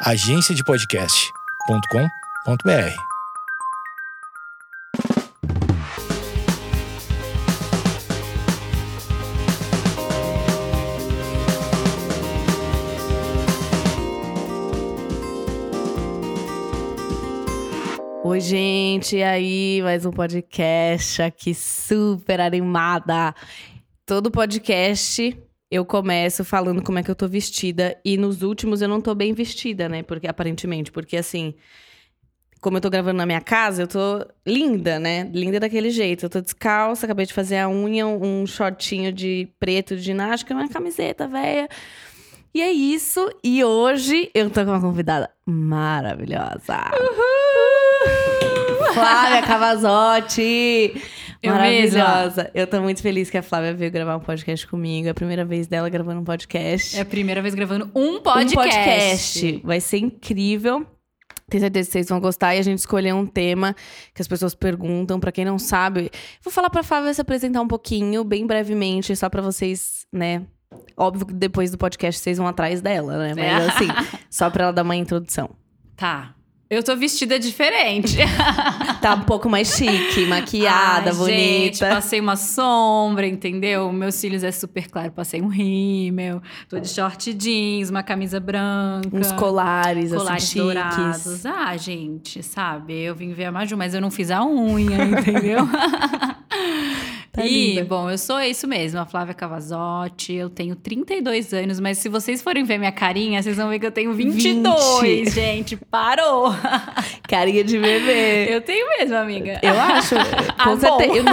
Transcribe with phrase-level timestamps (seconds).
[0.00, 2.94] agenciadepodcast.com.br.
[18.24, 19.80] Oi, gente, e aí?
[19.82, 23.34] Mais um podcast aqui super animada.
[24.06, 25.36] Todo podcast
[25.70, 29.14] eu começo falando como é que eu tô vestida e nos últimos eu não tô
[29.14, 30.02] bem vestida, né?
[30.02, 31.54] Porque aparentemente, porque assim,
[32.60, 35.30] como eu tô gravando na minha casa, eu tô linda, né?
[35.32, 36.24] Linda daquele jeito.
[36.26, 40.68] Eu tô descalça, acabei de fazer a unha, um shortinho de preto de ginástica, uma
[40.68, 41.68] camiseta velha.
[42.54, 43.30] E é isso.
[43.44, 46.90] E hoje eu tô com uma convidada maravilhosa.
[48.94, 50.94] Flávia Cavazotti.
[51.42, 52.50] Eu Maravilhosa.
[52.52, 55.06] Eu tô muito feliz que a Flávia veio gravar um podcast comigo.
[55.06, 56.96] É a primeira vez dela gravando um podcast.
[56.96, 58.58] É a primeira vez gravando um podcast.
[58.58, 59.60] Um podcast.
[59.64, 60.84] Vai ser incrível.
[61.48, 62.56] Tenho certeza que vocês vão gostar.
[62.56, 63.74] E a gente escolheu um tema
[64.14, 65.20] que as pessoas perguntam.
[65.20, 66.10] Pra quem não sabe,
[66.42, 70.42] vou falar pra Flávia se apresentar um pouquinho, bem brevemente, só pra vocês, né?
[70.96, 73.32] Óbvio que depois do podcast vocês vão atrás dela, né?
[73.34, 73.68] Mas É.
[73.68, 73.88] assim,
[74.28, 75.50] só pra ela dar uma introdução.
[75.96, 76.34] Tá.
[76.70, 78.18] Eu tô vestida diferente.
[79.00, 81.36] Tá um pouco mais chique, maquiada, Ai, bonita.
[81.36, 83.92] Gente, passei uma sombra, entendeu?
[83.92, 86.42] Meus cílios é super claro, passei um rímel.
[86.68, 89.08] Tô de short jeans, uma camisa branca.
[89.12, 91.22] Uns colares, colares assim, dourados.
[91.22, 91.46] chiques.
[91.46, 92.92] Ah, gente, sabe?
[93.00, 95.60] Eu vim ver a Maju, mas eu não fiz a unha, entendeu?
[97.38, 97.84] Tá e, linda.
[97.84, 100.34] bom, eu sou isso mesmo, a Flávia Cavazotti.
[100.34, 103.86] Eu tenho 32 anos, mas se vocês forem ver minha carinha, vocês vão ver que
[103.86, 105.30] eu tenho 22, 20.
[105.30, 105.76] gente.
[105.76, 106.52] Parou!
[107.28, 108.52] Carinha de bebê.
[108.52, 109.60] Eu tenho mesmo, amiga.
[109.62, 110.16] Eu acho.
[110.60, 111.14] Ah, certeza.
[111.14, 111.24] Eu,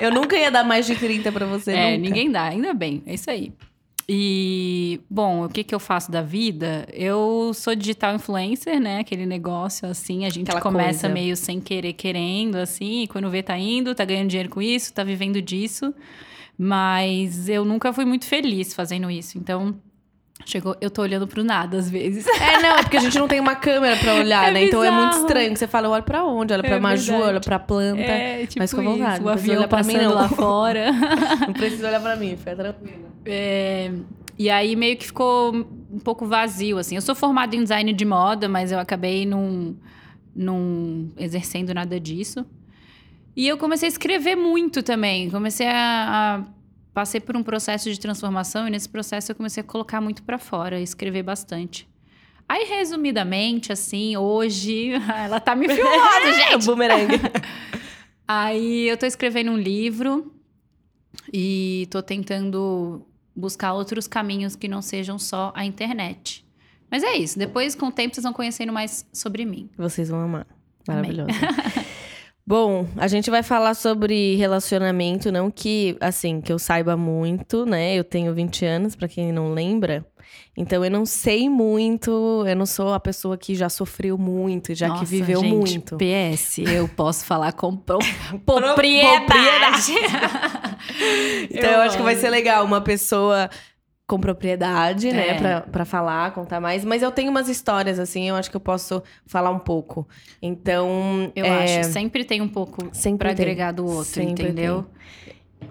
[0.00, 1.70] eu nunca ia dar mais de 30 pra você.
[1.70, 1.98] É, nunca.
[1.98, 3.52] ninguém dá, ainda bem, é isso aí.
[4.14, 6.86] E, bom, o que que eu faço da vida?
[6.92, 8.98] Eu sou digital influencer, né?
[8.98, 11.14] Aquele negócio assim, a gente Aquela começa coisa.
[11.14, 14.92] meio sem querer, querendo, assim, e quando vê tá indo, tá ganhando dinheiro com isso,
[14.92, 15.94] tá vivendo disso.
[16.58, 19.74] Mas eu nunca fui muito feliz fazendo isso, então
[20.46, 22.26] chegou, eu tô olhando pro nada às vezes.
[22.26, 24.64] É, não, é porque a gente não tem uma câmera pra olhar, É né?
[24.64, 25.26] Então é muito bizarro.
[25.26, 25.52] estranho.
[25.52, 26.52] que Você fala, olha pra onde?
[26.52, 28.00] Olha pra É Maju, olha pra planta.
[28.00, 30.14] É, tipo Mas isso, vontade, o avião olhar pra mim, não.
[30.14, 30.92] lá fora.
[31.46, 33.08] Não precisa olhar pra mim, fica tranquila.
[33.24, 33.90] É,
[34.38, 36.94] e aí meio que ficou um pouco vazio, assim.
[36.96, 39.76] Eu sou formada em design de moda, mas eu acabei não,
[40.34, 42.44] não exercendo nada disso.
[43.36, 45.30] E eu comecei a escrever muito também.
[45.30, 45.72] Comecei a,
[46.40, 46.44] a
[46.92, 50.38] passei por um processo de transformação e nesse processo eu comecei a colocar muito pra
[50.38, 51.88] fora, escrever bastante.
[52.48, 54.90] Aí, resumidamente, assim, hoje,
[55.24, 56.66] ela tá me filmando, gente.
[56.66, 57.14] bumerangue.
[58.28, 60.32] Aí eu tô escrevendo um livro
[61.32, 66.44] e tô tentando buscar outros caminhos que não sejam só a internet.
[66.90, 67.38] Mas é isso.
[67.38, 69.70] Depois, com o tempo, vocês vão conhecendo mais sobre mim.
[69.76, 70.46] Vocês vão amar.
[70.86, 71.30] Maravilhoso.
[72.44, 77.94] Bom, a gente vai falar sobre relacionamento, não que, assim, que eu saiba muito, né?
[77.94, 80.04] Eu tenho 20 anos, pra quem não lembra.
[80.56, 82.10] Então eu não sei muito,
[82.46, 85.96] eu não sou a pessoa que já sofreu muito, já que Nossa, viveu gente, muito.
[85.96, 87.98] PS, eu posso falar com pro-
[88.44, 89.24] propriedade.
[89.26, 89.92] propriedade.
[91.50, 93.48] Então eu, acho que vai ser legal uma pessoa
[94.06, 95.34] com propriedade, né, É.
[95.34, 96.84] pra, pra falar, contar mais.
[96.84, 100.06] Mas eu tenho umas histórias, assim, eu acho que eu posso falar um pouco.
[100.40, 101.32] Então.
[101.34, 101.92] Eu é, acho.
[101.92, 103.16] Sempre tem um pouco tem.
[103.30, 104.86] agregar do outro, Sempre entendeu?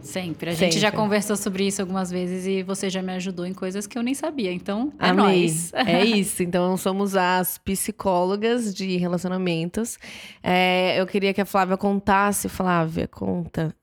[0.02, 0.50] Sempre.
[0.50, 1.04] A gente já Sempre.
[1.04, 4.14] conversou sobre isso algumas vezes e você já me ajudou em coisas que eu nem
[4.16, 4.52] sabia.
[4.52, 5.24] Então, é Amei.
[5.26, 5.72] nóis.
[5.74, 6.42] É isso.
[6.42, 10.00] Então, somos as psicólogas de relacionamentos.
[10.42, 12.50] É, eu queria que a Flávia contasse.
[12.50, 13.76] Flávia, conta.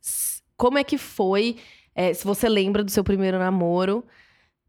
[0.56, 1.56] Como é que foi?
[1.94, 4.04] é, se você lembra do seu primeiro namoro.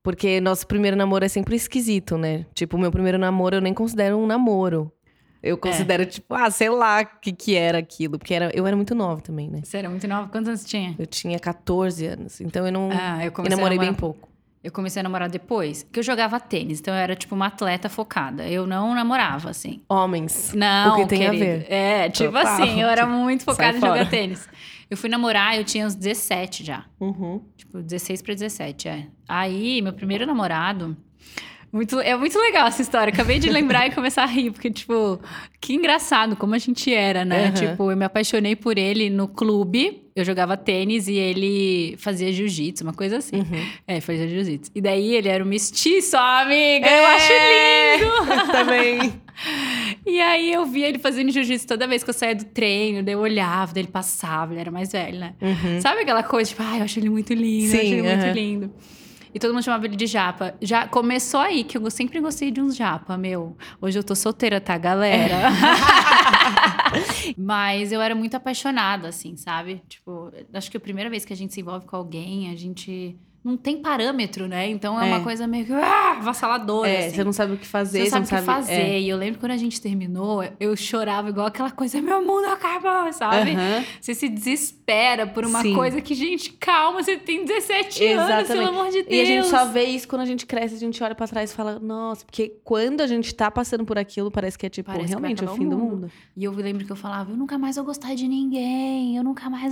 [0.01, 2.45] Porque nosso primeiro namoro é sempre esquisito, né?
[2.53, 4.91] Tipo, meu primeiro namoro eu nem considero um namoro.
[5.41, 8.17] Eu considero, tipo, ah, sei lá o que, que era aquilo.
[8.19, 9.61] Porque era, eu era muito nova também, né?
[9.63, 10.27] Você era muito nova?
[10.29, 10.95] Quantos anos você tinha?
[10.99, 12.41] Eu tinha 14 anos.
[12.41, 12.89] Então eu não.
[12.91, 14.27] Ah, eu comecei a namorei bem namorar- pouco.
[14.61, 17.87] Eu comecei a namorar depois, que eu jogava tênis, então eu era tipo uma atleta
[17.87, 18.45] focada.
[18.45, 19.81] Eu não namorava, assim.
[19.87, 20.51] Homens.
[20.53, 21.45] Não, O que tem a querido.
[21.45, 21.71] ver.
[21.71, 22.53] É, tipo Total.
[22.61, 23.97] assim, eu era muito Sai focada em fora.
[23.99, 24.49] jogar tênis.
[24.89, 26.85] Eu fui namorar, eu tinha uns 17 já.
[26.99, 27.41] Uhum.
[27.55, 29.07] Tipo, 16 pra 17, é.
[29.27, 30.97] Aí, meu primeiro namorado.
[31.71, 33.13] Muito, é muito legal essa história.
[33.13, 35.19] Acabei de lembrar e começar a rir, porque, tipo,
[35.61, 37.45] que engraçado como a gente era, né?
[37.45, 37.53] Aham.
[37.53, 40.03] Tipo, eu me apaixonei por ele no clube.
[40.15, 43.37] Eu jogava tênis e ele fazia jiu-jitsu, uma coisa assim.
[43.37, 43.69] Uhum.
[43.87, 44.71] É, fazia jiu-jitsu.
[44.73, 46.89] E daí ele era um mestiço, amiga.
[46.89, 48.51] Eu acho lindo!
[48.51, 49.13] Também.
[50.09, 53.13] E aí eu via ele fazendo jiu-jitsu toda vez que eu saía do treino, daí
[53.13, 55.35] eu olhava, daí ele passava, ele era mais velho, né?
[55.41, 55.79] Uhum.
[55.79, 58.23] Sabe aquela coisa, tipo, ai, eu acho ele muito lindo, eu acho Sim, ele muito
[58.23, 58.31] aham.
[58.33, 58.73] lindo.
[59.33, 60.55] E todo mundo chamava ele de japa.
[60.59, 63.55] Já começou aí, que eu sempre gostei de uns japa, meu.
[63.79, 65.51] Hoje eu tô solteira, tá, galera?
[67.37, 69.83] Mas eu era muito apaixonada, assim, sabe?
[69.87, 73.15] Tipo, acho que a primeira vez que a gente se envolve com alguém, a gente
[73.43, 74.69] não tem parâmetro, né?
[74.69, 75.13] Então é, É.
[75.15, 76.89] uma coisa meio que ah, avassaladora.
[76.89, 77.15] É, assim.
[77.15, 78.73] você não sabe o que fazer, Você você, sabe o que não fazer.
[78.73, 78.99] É.
[78.99, 83.11] E eu lembro quando a gente terminou, eu chorava igual aquela coisa, meu mundo acabou,
[83.13, 83.51] sabe?
[83.51, 83.83] Aham.
[84.01, 85.73] Você se desespera por uma Sim.
[85.73, 88.47] coisa que, gente, calma, você tem 17 anos, Exatamente.
[88.47, 89.07] pelo amor de Deus.
[89.09, 91.51] E a gente só vê isso quando a gente cresce, a gente olha pra trás
[91.51, 94.89] e fala, nossa, porque quando a gente tá passando por aquilo, parece que é tipo,
[94.91, 95.95] Parece realmente o fim o do mundo.
[95.95, 96.11] mundo.
[96.35, 99.49] E eu lembro que eu falava, eu nunca mais vou gostar de ninguém, eu nunca
[99.49, 99.71] mais.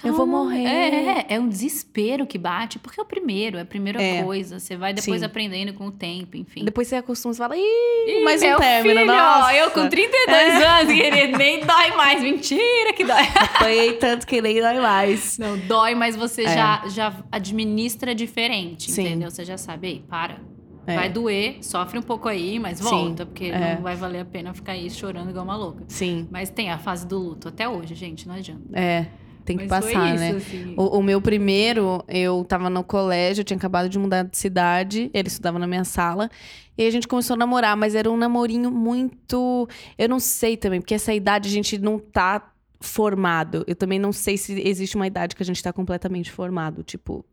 [0.00, 0.44] Vou- Eu vou Calma.
[0.44, 0.64] morrer.
[0.64, 4.22] É, é um desespero que bate, porque é o primeiro, é a primeira É.
[4.22, 4.58] coisa.
[4.58, 5.26] Você vai depois Sim.
[5.26, 6.64] aprendendo com o tempo, enfim.
[6.64, 9.46] Depois você acostuma, você fala, ih, mais um meu término, filho, nossa.
[9.46, 12.20] ó, eu com 32 anos, querido, nem dói mais.
[12.22, 13.22] Mentira que dói.
[13.54, 15.38] Apanhei tanto que nem dói mais.
[15.38, 16.54] Não, dói, mas você É.
[16.54, 19.02] já, já administra diferente, Sim.
[19.02, 19.30] entendeu?
[19.30, 20.40] Você já sabe, ei, para.
[20.84, 20.96] É.
[20.96, 23.76] Vai doer, sofre um pouco aí, mas Sim, volta, porque é.
[23.76, 25.84] não vai valer a pena ficar aí chorando igual uma louca.
[25.86, 28.62] Sim, Mas tem a fase do luto até hoje, gente, não adianta.
[28.72, 29.06] é.
[29.44, 30.30] Tem que Mas passar, isso, né?
[30.36, 30.74] assim.
[30.76, 35.10] O, o meu primeiro, eu tava no colégio, eu tinha acabado de mudar de cidade,
[35.12, 36.30] ele estudava na minha sala,
[36.76, 39.68] e a gente começou a namorar, mas era um namorinho muito.
[39.98, 42.51] Eu não sei também, porque essa idade a gente não tá
[42.82, 43.64] formado.
[43.66, 47.24] Eu também não sei se existe uma idade que a gente tá completamente formado, tipo,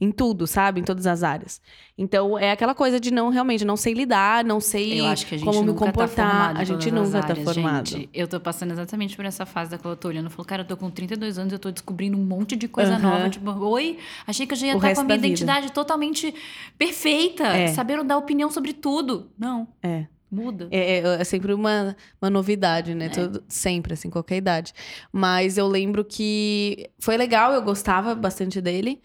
[0.00, 0.80] em tudo, sabe?
[0.80, 1.60] Em todas as áreas.
[1.96, 5.00] Então é aquela coisa de não realmente, não sei lidar, não sei
[5.42, 6.56] como me tá comportar.
[6.56, 7.88] em a gente nunca tá áreas, formado.
[7.88, 8.10] gente.
[8.12, 10.26] Eu tô passando exatamente por essa fase da qual eu tô olhando.
[10.26, 12.94] Eu falo, cara, eu tô com 32 anos, eu tô descobrindo um monte de coisa
[12.94, 13.02] Aham.
[13.02, 13.30] nova.
[13.30, 15.26] Tipo, oi, achei que eu já ia estar com resto a minha vida.
[15.28, 16.34] identidade totalmente
[16.76, 17.44] perfeita.
[17.44, 17.68] É.
[17.68, 19.30] Sabendo dar opinião sobre tudo.
[19.38, 19.66] Não.
[19.82, 20.06] É.
[20.30, 20.68] Muda.
[20.70, 23.08] É, é- é sempre uma, uma novidade, né?
[23.08, 24.72] Todo- sempre, assim, qualquer idade.
[25.12, 29.00] Mas eu lembro que foi legal, eu gostava bastante dele.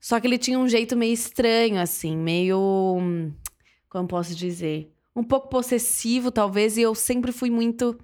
[0.00, 2.58] Só que ele tinha um jeito meio estranho, assim, meio.
[3.88, 4.90] Como posso dizer?
[5.14, 7.98] Um pouco possessivo, talvez, e eu sempre fui muito.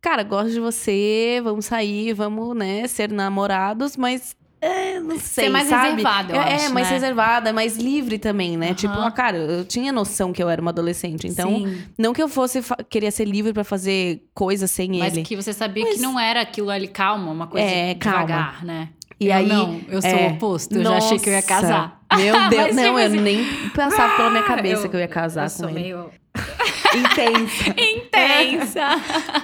[0.00, 4.36] Cara, gosto de você, vamos sair, vamos, né, ser namorados, mas.
[4.66, 5.90] É, não sei, mais sabe?
[5.90, 6.92] reservada, eu é, acho, é, mais né?
[6.94, 8.66] reservada, mais livre também, né?
[8.68, 8.74] Aham.
[8.74, 11.82] Tipo, ah, cara, eu tinha noção que eu era uma adolescente, então Sim.
[11.98, 12.60] não que eu fosse
[12.90, 15.22] queria ser livre pra fazer coisas sem Mas ele.
[15.22, 18.18] que você sabia Mas- que não era aquilo ali, calma, uma coisa É, calma.
[18.26, 18.88] devagar, né?
[19.18, 20.74] E Eu aí, não, eu sou é, o oposto.
[20.76, 22.02] Eu já achei que eu ia Nossa, casar.
[22.16, 25.00] Meu Deus, Mas, não, tipo eu assim, nem passava pela minha cabeça eu- que eu
[25.00, 25.80] ia casar eu com sou ele.
[25.80, 26.10] meio
[26.94, 27.74] Intensa.
[27.78, 28.88] intensa.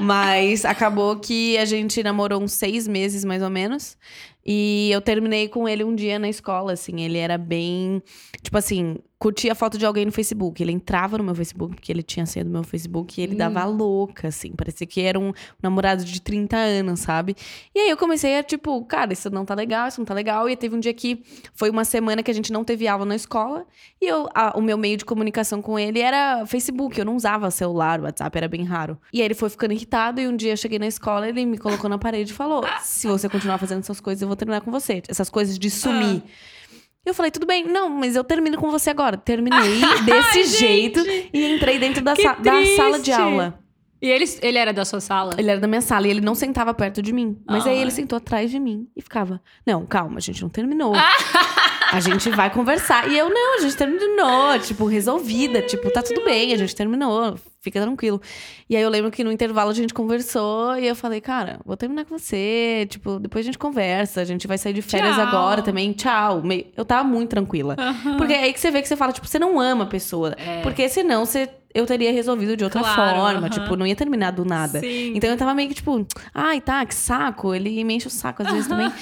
[0.01, 3.97] Mas acabou que a gente namorou uns seis meses, mais ou menos.
[4.45, 7.01] E eu terminei com ele um dia na escola, assim.
[7.01, 8.03] Ele era bem.
[8.43, 10.61] Tipo assim, curtia a foto de alguém no Facebook.
[10.61, 13.39] Ele entrava no meu Facebook, porque ele tinha senha do meu Facebook, e ele Hum.
[13.39, 14.51] dava louca, assim.
[14.53, 17.37] Parecia que era um namorado de 30 anos, sabe?
[17.73, 20.49] E aí eu comecei a, tipo, cara, isso não tá legal, isso não tá legal.
[20.51, 21.23] E teve um dia que
[21.55, 23.65] foi uma semana que a gente não teve aula na escola.
[24.01, 26.99] E eu, a- o meu meio de comunicação com ele era Facebook.
[26.99, 28.99] Eu não usava celular, WhatsApp era bem raro.
[29.13, 30.21] E aí ele foi ficando irritado.
[30.21, 33.07] E um dia eu cheguei na escola, ele me colocou na parede e falou: Se
[33.07, 35.03] você continuar fazendo essas coisas, eu vou terminar com você.
[35.09, 36.23] Essas coisas de sumir.
[37.05, 39.17] Eu falei, tudo bem, não, mas eu termino com você agora.
[39.17, 41.01] Terminei desse jeito
[41.33, 43.13] e entrei dentro da, sa- da sala de triste.
[43.21, 43.59] aula.
[44.01, 45.33] E ele, ele era da sua sala?
[45.39, 47.39] Ele era da minha sala e ele não sentava perto de mim.
[47.47, 47.83] Mas aí Ai.
[47.83, 50.93] ele sentou atrás de mim e ficava: Não, calma, a gente não terminou.
[51.93, 53.09] A gente vai conversar.
[53.11, 54.59] E eu, não, a gente terminou.
[54.61, 55.61] Tipo, resolvida.
[55.63, 57.37] Tipo, tá tudo bem, a gente terminou.
[57.61, 58.21] Fica tranquilo.
[58.69, 61.77] E aí eu lembro que no intervalo a gente conversou e eu falei, cara, vou
[61.77, 62.87] terminar com você.
[62.91, 64.21] Tipo, depois a gente conversa.
[64.21, 65.27] A gente vai sair de férias Tchau.
[65.27, 65.93] agora também.
[65.93, 66.43] Tchau.
[66.77, 67.77] Eu tava muito tranquila.
[68.17, 70.35] Porque é aí que você vê que você fala, tipo, você não ama a pessoa.
[70.39, 70.61] É.
[70.63, 71.49] Porque senão você.
[71.75, 73.39] Eu teria resolvido de outra Claro, forma.
[73.39, 73.49] aham.
[73.49, 74.81] Tipo, não ia terminar do nada.
[74.81, 75.13] Sim.
[75.15, 77.55] Então eu tava meio que tipo, ai, tá, que saco.
[77.55, 78.93] Ele me enche o saco às vezes também.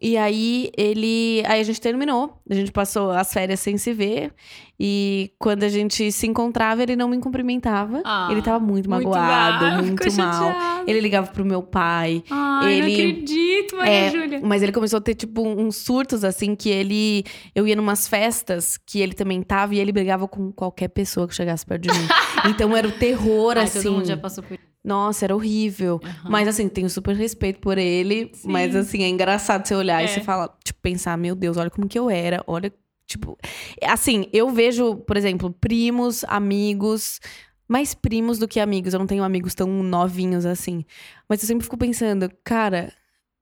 [0.00, 1.42] E aí ele.
[1.46, 2.40] Aí a gente terminou.
[2.48, 4.32] A gente passou as férias sem se ver.
[4.82, 8.00] E quando a gente se encontrava, ele não me cumprimentava.
[8.02, 10.54] Ah, ele tava muito muito magoado, muito ficou mal.
[10.86, 12.24] Ele ligava pro meu pai.
[12.30, 14.40] Ai, não ele- acredito, Maria É, Júlia.
[14.42, 17.24] Mas ele começou a ter, tipo, uns surtos, assim, que ele.
[17.54, 21.34] Eu ia numas festas que ele também tava e ele brigava com qualquer pessoa que
[21.34, 22.06] chegasse perto de mim.
[22.48, 23.82] então era o terror, Ai, assim.
[23.82, 24.58] todo mundo já passou por.
[24.82, 26.00] Nossa, era horrível.
[26.02, 26.30] Aham.
[26.30, 28.30] Mas assim, tenho super respeito por ele.
[28.32, 28.48] Sim.
[28.50, 30.06] Mas assim, é engraçado você olhar É.
[30.06, 32.42] e você falar, tipo, pensar, meu Deus, olha como que eu era.
[32.46, 32.72] Olha,
[33.10, 33.36] tipo.
[33.82, 37.20] Assim, eu vejo, por exemplo, primos, amigos.
[37.68, 38.92] Mais primos do que amigos.
[38.92, 40.84] Eu não tenho amigos tão novinhos assim.
[41.28, 42.92] Mas eu sempre fico pensando, cara.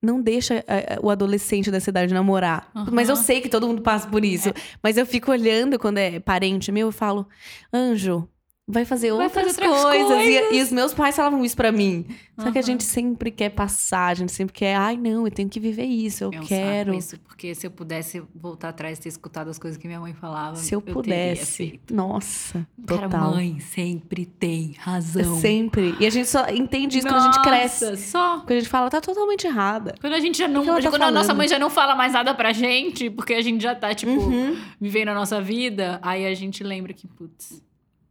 [0.00, 2.70] Não deixa eh, o adolescente dessa idade namorar.
[2.74, 2.90] Aham.
[2.92, 4.50] Mas eu sei que todo mundo passa por isso.
[4.80, 7.26] Mas eu fico olhando quando é parente meu e falo,
[7.72, 8.28] Anjo,
[8.68, 10.10] vai fazer Vai outras, fazer outras coisas.
[10.10, 10.52] E- coisas.
[10.56, 12.06] E, os meus pais falavam isso pra mim.
[12.38, 15.48] Só que a gente sempre quer passar, a gente sempre quer, ai não, eu tenho
[15.48, 16.94] que viver isso, eu É um quero.
[16.94, 20.14] isso, porque se eu pudesse voltar atrás e ter escutado as coisas que minha mãe
[20.14, 21.80] falava, Se eu teria pudesse.
[21.90, 23.30] Nossa, Cara, total.
[23.32, 25.36] mãe sempre tem razão.
[25.40, 25.96] Sempre.
[25.98, 27.84] E a gente só entende isso quando a gente cresce.
[27.90, 28.38] Nossa, Só.
[28.40, 29.94] Quando a gente fala, tá totalmente errada.
[30.00, 30.64] Quando a gente já não.
[30.64, 31.38] tá quando a nossa falando?
[31.38, 34.56] mãe já não fala mais nada pra gente, porque a gente já tá, tipo, Uhum.
[34.80, 37.60] vivendo a nossa vida, aí a gente lembra que, putz,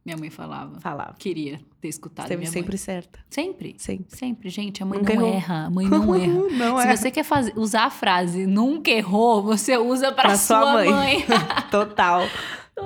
[0.04, 0.80] minha mãe falava.
[0.80, 1.14] Falava.
[1.18, 2.78] Queria ter escutado Esteve sempre mãe.
[2.78, 3.18] certa.
[3.28, 3.74] Sempre.
[3.78, 4.06] Sempre.
[4.16, 4.82] Sempre, gente.
[4.82, 5.34] A mãe Nunca não errou.
[5.36, 5.66] erra.
[5.66, 6.32] A mãe não erra.
[6.56, 6.96] Não Se é.
[6.96, 10.90] você quer fazer, usar a frase nunca errou, você usa pra, Pra sua, sua mãe.
[10.90, 11.24] mãe.
[11.70, 12.22] Total.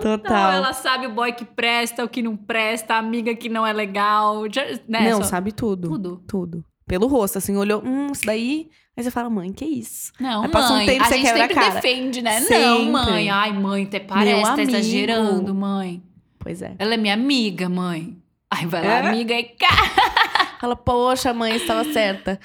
[0.00, 0.52] Total.
[0.52, 3.73] Ela sabe o boy que presta, o que não presta, a amiga que não é
[3.73, 4.42] legal.
[4.88, 5.11] né?
[5.11, 5.88] não, Só- sabe tudo.
[5.88, 6.23] Tudo.
[6.26, 6.64] Tudo.
[6.87, 8.69] Pelo rosto, assim, olhou, hum, isso daí.
[8.97, 10.12] Aí você fala, mãe, que isso?
[10.21, 11.75] Não, Aí passa um mãe, tempo, a você gente quebra a sempre cara.
[11.75, 12.40] defende, né?
[12.40, 12.90] Não, Sempre.
[12.90, 13.31] mãe.
[13.31, 14.71] Ai, mãe, até parece, tá amigo.
[14.71, 16.02] exagerando, mãe.
[16.42, 16.75] Pois é.
[16.78, 18.16] Ela é minha amiga, mãe.
[18.50, 19.08] Aí vai lá, É?
[19.08, 19.76] amiga, e cara,
[20.61, 22.38] Fala, poxa, mãe, estava certa.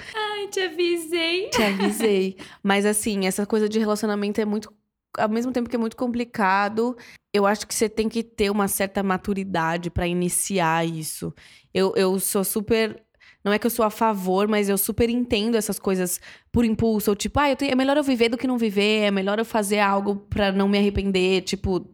[0.50, 1.50] te avisei.
[1.50, 2.36] Te avisei.
[2.62, 4.72] Mas assim, essa coisa de relacionamento é muito.
[5.18, 6.96] Ao mesmo tempo que é muito complicado,
[7.32, 11.34] eu acho que você tem que ter uma certa maturidade pra iniciar isso.
[11.74, 13.02] Eu, eu sou super.
[13.44, 17.10] Não é que eu sou a favor, mas eu super entendo essas coisas por impulso.
[17.10, 19.44] Ou tipo, ah, tenho- é melhor eu viver do que não viver, é melhor eu
[19.44, 21.86] fazer algo pra não me arrepender, tipo,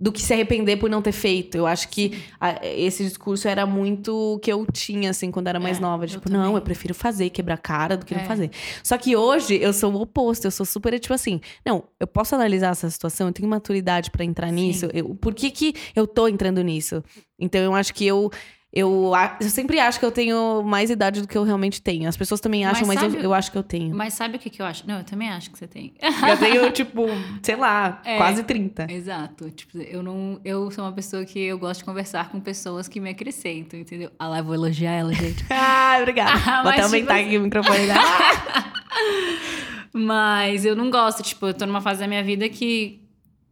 [0.00, 1.56] do que se arrepender por não ter feito.
[1.56, 5.60] Eu acho que a- esse discurso era muito o que eu tinha, assim, quando era
[5.60, 6.04] mais É, nova.
[6.04, 6.40] eu Tipo, também.
[6.40, 8.18] não, eu prefiro fazer, quebrar cara do que É.
[8.18, 8.50] não fazer.
[8.82, 12.34] Só que hoje eu sou o oposto, eu sou super, tipo assim, não, eu posso
[12.34, 14.54] analisar essa situação, eu tenho maturidade pra entrar Sim.
[14.54, 14.88] nisso.
[14.92, 17.02] Eu, por que que eu tô entrando nisso?
[17.38, 18.30] Então eu acho que eu.
[18.74, 22.08] Eu, eu sempre acho que eu tenho mais idade do que eu realmente tenho.
[22.08, 23.94] As pessoas também Mas acham, mas, eu, sabe- eu acho que eu tenho.
[23.94, 24.88] Mas sabe o que, que eu acho?
[24.88, 25.92] Não, eu também acho que você tem.
[26.26, 27.04] Eu tenho, tipo,
[27.42, 28.16] sei lá, É.
[28.16, 28.86] quase 30.
[28.90, 29.50] Exato.
[29.50, 30.40] Tipo, eu não.
[30.42, 34.10] Eu sou uma pessoa que eu gosto de conversar com pessoas que me acrescentam, entendeu?
[34.18, 35.44] Ah lá, eu vou elogiar ela, gente.
[35.52, 36.32] Ah, obrigada.
[36.32, 37.86] Ah, Vou mas, até aumentar tipo aqui o microfone.
[37.86, 37.94] né?
[39.94, 43.01] Mas eu não gosto, tipo, eu tô numa fase da minha vida que,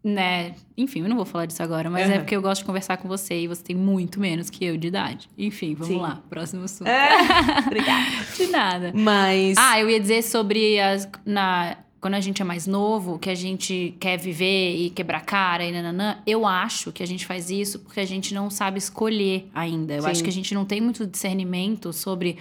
[0.02, 2.20] né, enfim, eu não vou falar disso agora, mas é Aham.
[2.20, 4.88] porque eu gosto de conversar com você e você tem muito menos que eu de
[4.88, 5.28] idade.
[5.36, 6.00] Enfim, vamos Sim.
[6.00, 6.88] lá, próximo assunto.
[6.88, 7.08] É,
[7.66, 8.10] obrigada.
[8.36, 8.92] De nada.
[8.94, 9.56] Mas.
[9.58, 11.06] Ah, eu ia dizer sobre as.
[11.24, 15.64] Na, quando a gente é mais novo, que a gente quer viver e quebrar cara
[15.64, 19.50] e nananã, eu acho que a gente faz isso porque a gente não sabe escolher
[19.54, 19.94] ainda.
[19.94, 20.08] Eu Sim.
[20.08, 22.38] acho que a gente não tem muito discernimento sobre.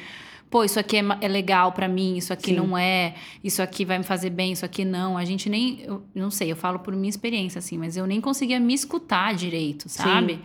[0.50, 2.56] Pô, isso aqui é, é legal pra mim, isso aqui Sim.
[2.56, 3.14] não é,
[3.44, 5.16] isso aqui vai me fazer bem, isso aqui não.
[5.18, 5.82] A gente nem.
[5.84, 9.34] Eu não sei, eu falo por minha experiência, assim, mas eu nem conseguia me escutar
[9.36, 10.40] direito, sabe?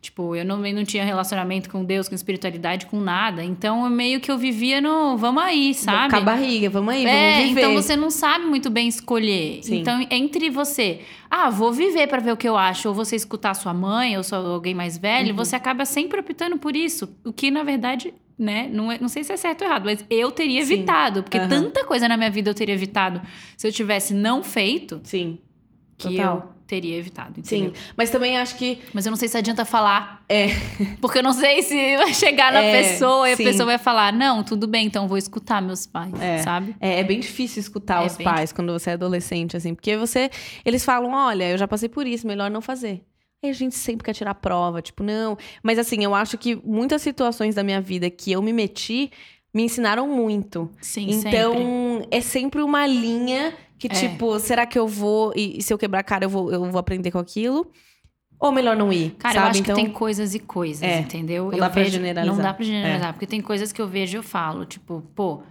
[0.00, 3.44] Tipo, eu não, eu não tinha relacionamento com Deus, com espiritualidade, com nada.
[3.44, 6.08] Então, eu meio que eu vivia no vamos aí, sabe?
[6.14, 7.60] Com a barriga, vamos aí, É, vamos viver.
[7.60, 9.60] então você não sabe muito bem escolher.
[9.62, 9.80] Sim.
[9.80, 11.00] Então, entre você,
[11.30, 14.22] ah, vou viver pra ver o que eu acho, ou você escutar sua mãe, ou
[14.50, 15.36] alguém mais velho, Uhum.
[15.36, 17.14] você acaba sempre optando por isso.
[17.22, 20.04] O que, na verdade, né, não, é- não sei se é certo ou errado, mas
[20.08, 20.72] eu teria Sim.
[20.74, 21.22] evitado.
[21.22, 21.48] Porque Aham.
[21.48, 23.20] tanta coisa na minha vida eu teria evitado
[23.56, 25.38] se eu tivesse não feito, Sim,
[25.98, 26.36] que Total.
[26.36, 27.56] eu teria evitado, sim.
[27.64, 27.72] entendeu?
[27.96, 28.78] Mas também acho que.
[28.94, 30.24] Mas eu não sei se adianta falar.
[30.28, 30.46] É.
[31.00, 33.42] Porque eu não sei se vai chegar na É, pessoa e a sim.
[33.44, 36.38] pessoa vai falar, não, tudo bem, então vou escutar meus pais, É.
[36.38, 36.74] sabe?
[36.80, 40.30] É, é bem difícil escutar É os pais quando você é adolescente, assim, porque você.
[40.64, 43.02] Eles falam, olha, eu já passei por isso, melhor não fazer.
[43.42, 45.36] Aí a gente sempre quer tirar prova, tipo, não.
[45.62, 49.10] Mas assim, eu acho que muitas situações da minha vida que eu me meti
[49.52, 50.70] me ensinaram muito.
[50.80, 52.08] Sim, então, sempre.
[52.10, 53.90] é sempre uma linha que, É.
[53.90, 55.32] tipo, será que eu vou.
[55.34, 57.66] E, e se eu quebrar a cara, eu vou, eu vou aprender com aquilo?
[58.38, 59.10] Ou melhor não ir?
[59.18, 59.46] Cara, sabe?
[59.46, 61.46] eu acho então, que tem coisas e coisas, É, entendeu?
[61.46, 62.36] não eu dá pra vejo, generalizar.
[62.36, 63.12] Não dá pra generalizar, É.
[63.12, 65.42] porque tem coisas que eu vejo e eu falo, tipo, pô,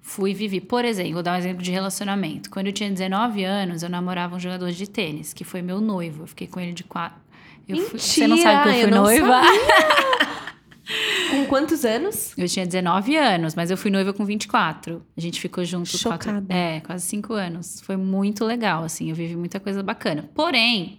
[0.00, 0.60] fui vivi.
[0.60, 2.48] Por exemplo, vou dar um exemplo de relacionamento.
[2.50, 6.22] Quando eu tinha 19 anos, eu namorava um jogador de tênis, que foi meu noivo.
[6.22, 7.18] Eu fiquei com ele de quatro.
[7.68, 9.42] Eu fui- Você não sabe que eu fui Mentira, eu noiva?
[11.30, 12.32] Com quantos anos?
[12.38, 15.02] Eu tinha 19 anos, mas eu fui noiva com 24.
[15.14, 16.24] A gente ficou junto Chocada.
[16.40, 17.80] quatro, é, quase cinco anos.
[17.82, 20.30] Foi muito legal, assim, eu vivi muita coisa bacana.
[20.34, 20.98] Porém,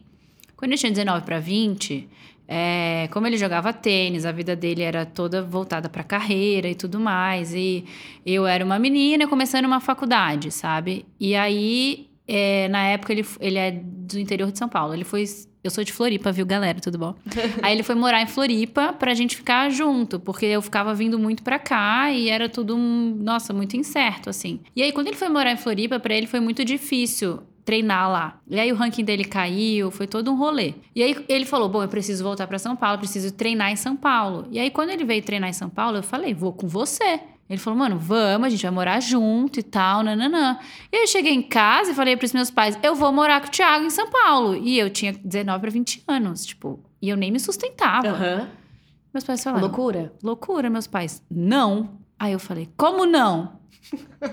[0.55, 2.07] quando eu tinha 19 para 20,
[2.47, 6.99] é, como ele jogava tênis, a vida dele era toda voltada para carreira e tudo
[6.99, 7.55] mais.
[7.55, 7.83] E
[8.23, 11.03] eu era uma menina começando uma faculdade, sabe?
[11.19, 14.93] E aí, é, na época, ele, ele é do interior de São Paulo.
[14.93, 15.23] Ele foi.
[15.61, 16.79] Eu sou de Floripa, viu, galera?
[16.79, 17.15] Tudo bom?
[17.61, 21.43] Aí ele foi morar em Floripa pra gente ficar junto, porque eu ficava vindo muito
[21.43, 24.61] pra cá e era tudo, um, nossa, muito incerto, assim.
[24.73, 28.39] E aí, quando ele foi morar em Floripa, pra ele foi muito difícil treinar lá.
[28.49, 30.75] E aí o ranking dele caiu, foi todo um rolê.
[30.95, 33.95] E aí ele falou: "Bom, eu preciso voltar pra São Paulo, preciso treinar em São
[33.95, 34.47] Paulo".
[34.49, 37.19] E aí quando ele veio treinar em São Paulo, eu falei: "Vou com você".
[37.49, 40.59] Ele falou, mano, vamos, a gente vai morar junto e tal, nananã.
[40.91, 43.47] E aí eu cheguei em casa e falei pros meus pais, eu vou morar com
[43.47, 44.55] o Thiago em São Paulo.
[44.55, 48.07] E eu tinha 19 para 20 anos, tipo, e eu nem me sustentava.
[48.07, 48.47] Aham.
[49.11, 49.65] Meus pais falaram.
[49.65, 50.13] Loucura?
[50.23, 51.23] Loucura, meus pais.
[51.31, 51.97] Não.
[52.19, 53.53] Aí eu falei, como não?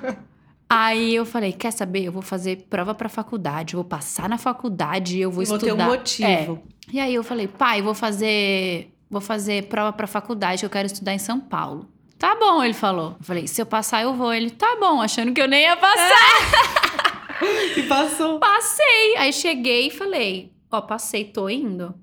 [0.69, 2.03] Aí eu falei, quer saber?
[2.05, 5.67] Eu vou fazer prova pra faculdade, eu vou passar na faculdade, eu vou, Vou ter
[5.69, 5.87] estudar.
[5.87, 6.27] um motivo.
[6.29, 6.77] É.
[6.93, 11.15] E aí eu falei, pai, vou fazer, vou fazer prova pra faculdade, eu quero estudar
[11.15, 11.89] em São Paulo.
[12.19, 13.17] Tá bom, ele falou.
[13.19, 14.33] Eu falei, se eu passar, eu vou.
[14.33, 17.17] Ele, tá bom, achando que eu nem ia passar.
[17.77, 18.39] E passou.
[18.39, 19.17] Passei.
[19.19, 21.95] Aí cheguei e falei, ó, passei, tô indo.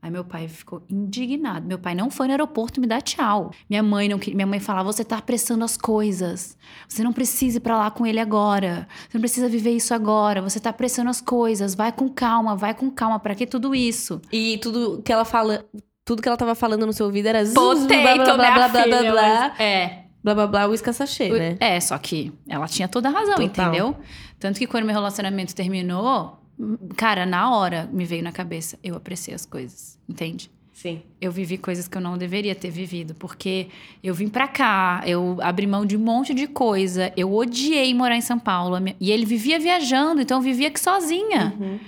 [0.00, 1.66] Aí meu pai ficou indignado.
[1.66, 3.50] Meu pai não foi no aeroporto me dar tchau.
[3.68, 6.56] Minha mãe não minha mãe falava: "Você tá apressando as coisas.
[6.88, 8.86] Você não precisa ir pra lá com ele agora.
[9.08, 10.40] Você não precisa viver isso agora.
[10.40, 11.74] Você tá apressando as coisas.
[11.74, 13.18] Vai com calma, vai com calma.
[13.18, 15.64] Pra que tudo isso?" E tudo que ela fala,
[16.08, 18.82] tudo que ela tava falando no seu ouvido era Potato, blá, blá, blá, blá, blá,
[18.82, 19.98] filha, blá, blá, mas- É.
[20.24, 21.56] blá, blá, blá, uísque sachê, né?
[21.60, 23.66] É, só que ela tinha toda a razão, Total.
[23.68, 23.96] entendeu?
[24.40, 26.38] Tanto que quando meu relacionamento terminou,
[26.96, 30.50] cara, na hora me veio na cabeça, eu apreciei as coisas, entende?
[30.72, 31.02] Sim.
[31.20, 33.66] Eu vivi coisas que eu não deveria ter vivido, porque
[34.02, 38.16] eu vim pra cá, eu abri mão de um monte de coisa, eu odiei morar
[38.16, 41.52] em São Paulo, e ele vivia viajando, então eu vivia aqui sozinha.
[41.60, 41.78] Uhum.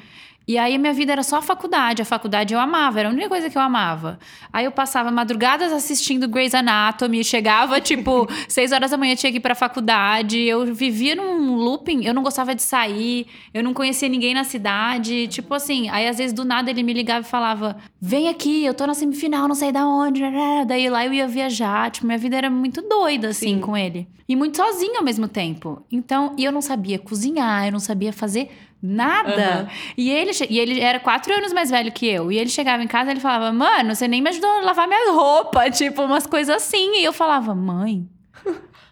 [0.50, 2.02] E aí a minha vida era só a faculdade.
[2.02, 4.18] A faculdade eu amava, era a única coisa que eu amava.
[4.52, 9.38] Aí eu passava madrugadas assistindo Grey's Anatomy, chegava tipo seis horas da manhã tinha que
[9.38, 10.40] ir pra faculdade.
[10.40, 15.28] Eu vivia num looping, eu não gostava de sair, eu não conhecia ninguém na cidade.
[15.28, 18.74] Tipo assim, aí às vezes do nada ele me ligava e falava: Vem aqui, eu
[18.74, 20.20] tô na semifinal, não sei da onde.
[20.66, 21.92] Daí lá eu ia viajar.
[21.92, 23.60] Tipo, minha vida era muito doida assim Sim.
[23.60, 24.08] com ele.
[24.28, 25.82] E muito sozinha ao mesmo tempo.
[25.90, 28.48] Então, e eu não sabia cozinhar, eu não sabia fazer
[28.82, 29.60] nada.
[29.60, 29.68] Aham.
[29.96, 32.30] E ele, e ele era quatro anos mais velho que eu.
[32.32, 34.88] E ele chegava em casa e ele falava, mano, você nem me ajudou a lavar
[34.88, 35.76] minhas roupas.
[35.80, 37.00] Tipo, umas coisas assim.
[37.00, 38.08] E eu falava, mãe,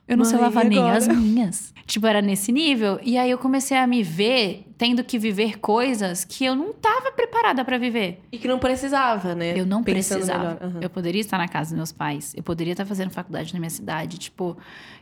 [0.07, 1.75] eu não sei Mãe, lavar e nem as minhas.
[1.89, 3.01] Tipo, era nesse nível.
[3.03, 7.11] E aí eu comecei a me ver tendo que viver coisas que eu não tava
[7.13, 8.21] preparada pra viver.
[8.31, 9.59] E que não precisava, né?
[9.59, 10.59] Eu não Pensando precisava.
[10.61, 10.81] Aham.
[10.83, 12.35] Eu poderia estar na casa dos meus pais.
[12.37, 14.19] Eu poderia estar fazendo faculdade na minha cidade.
[14.19, 14.55] Tipo,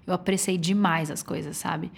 [0.07, 1.91] eu apreciei demais as coisas, sabe?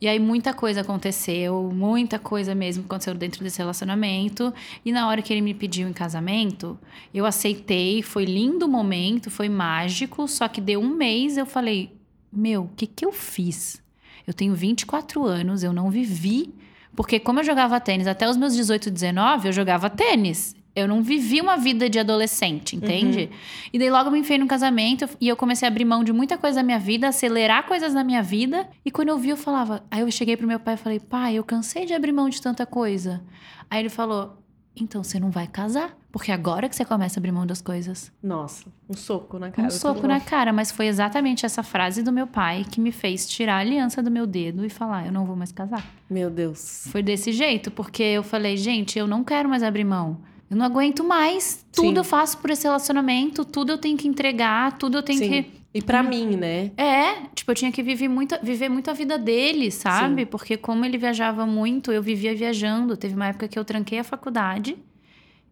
[0.00, 4.54] E aí muita coisa aconteceu, muita coisa mesmo aconteceu dentro desse relacionamento.
[4.84, 6.78] E na hora que ele me pediu em casamento,
[7.12, 8.00] eu aceitei.
[8.00, 10.28] Foi lindo o momento, foi mágico.
[10.28, 11.98] Só que deu um mês, eu falei:
[12.32, 13.84] Meu, o que, que eu fiz?
[14.26, 16.54] Eu tenho 24 anos, eu não vivi.
[16.94, 20.56] Porque como eu jogava tênis até os meus 18, 19, eu jogava tênis.
[20.74, 23.30] Eu não vivi uma vida de adolescente, entende?
[23.72, 26.12] E daí logo eu me enfiei no casamento e eu comecei a abrir mão de
[26.12, 28.68] muita coisa da minha vida, acelerar coisas na minha vida.
[28.84, 29.82] E quando eu vi, eu falava.
[29.90, 32.42] Aí eu cheguei pro meu pai e falei: pai, eu cansei de abrir mão de
[32.42, 33.22] tanta coisa.
[33.70, 34.36] Aí ele falou:
[34.76, 35.96] então você não vai casar.
[36.12, 38.10] Porque agora que você começa a abrir mão das coisas.
[38.22, 39.68] Nossa, um soco na cara.
[39.68, 43.28] Um soco na cara, mas foi exatamente essa frase do meu pai que me fez
[43.28, 45.84] tirar a aliança do meu dedo e falar: eu não vou mais casar.
[46.08, 46.86] Meu Deus.
[46.90, 50.18] Foi desse jeito, porque eu falei, gente, eu não quero mais abrir mão.
[50.50, 51.66] Eu não aguento mais.
[51.72, 51.96] Tudo Sim.
[51.96, 55.28] eu faço por esse relacionamento, tudo eu tenho que entregar, tudo eu tenho Sim.
[55.28, 55.52] que.
[55.76, 56.70] E pra mim, né?
[56.74, 60.24] É, tipo, eu tinha que viver muito, viver muito a vida dele, sabe?
[60.24, 62.96] Porque como ele viajava muito, eu vivia viajando.
[62.96, 64.74] Teve uma época que eu tranquei a faculdade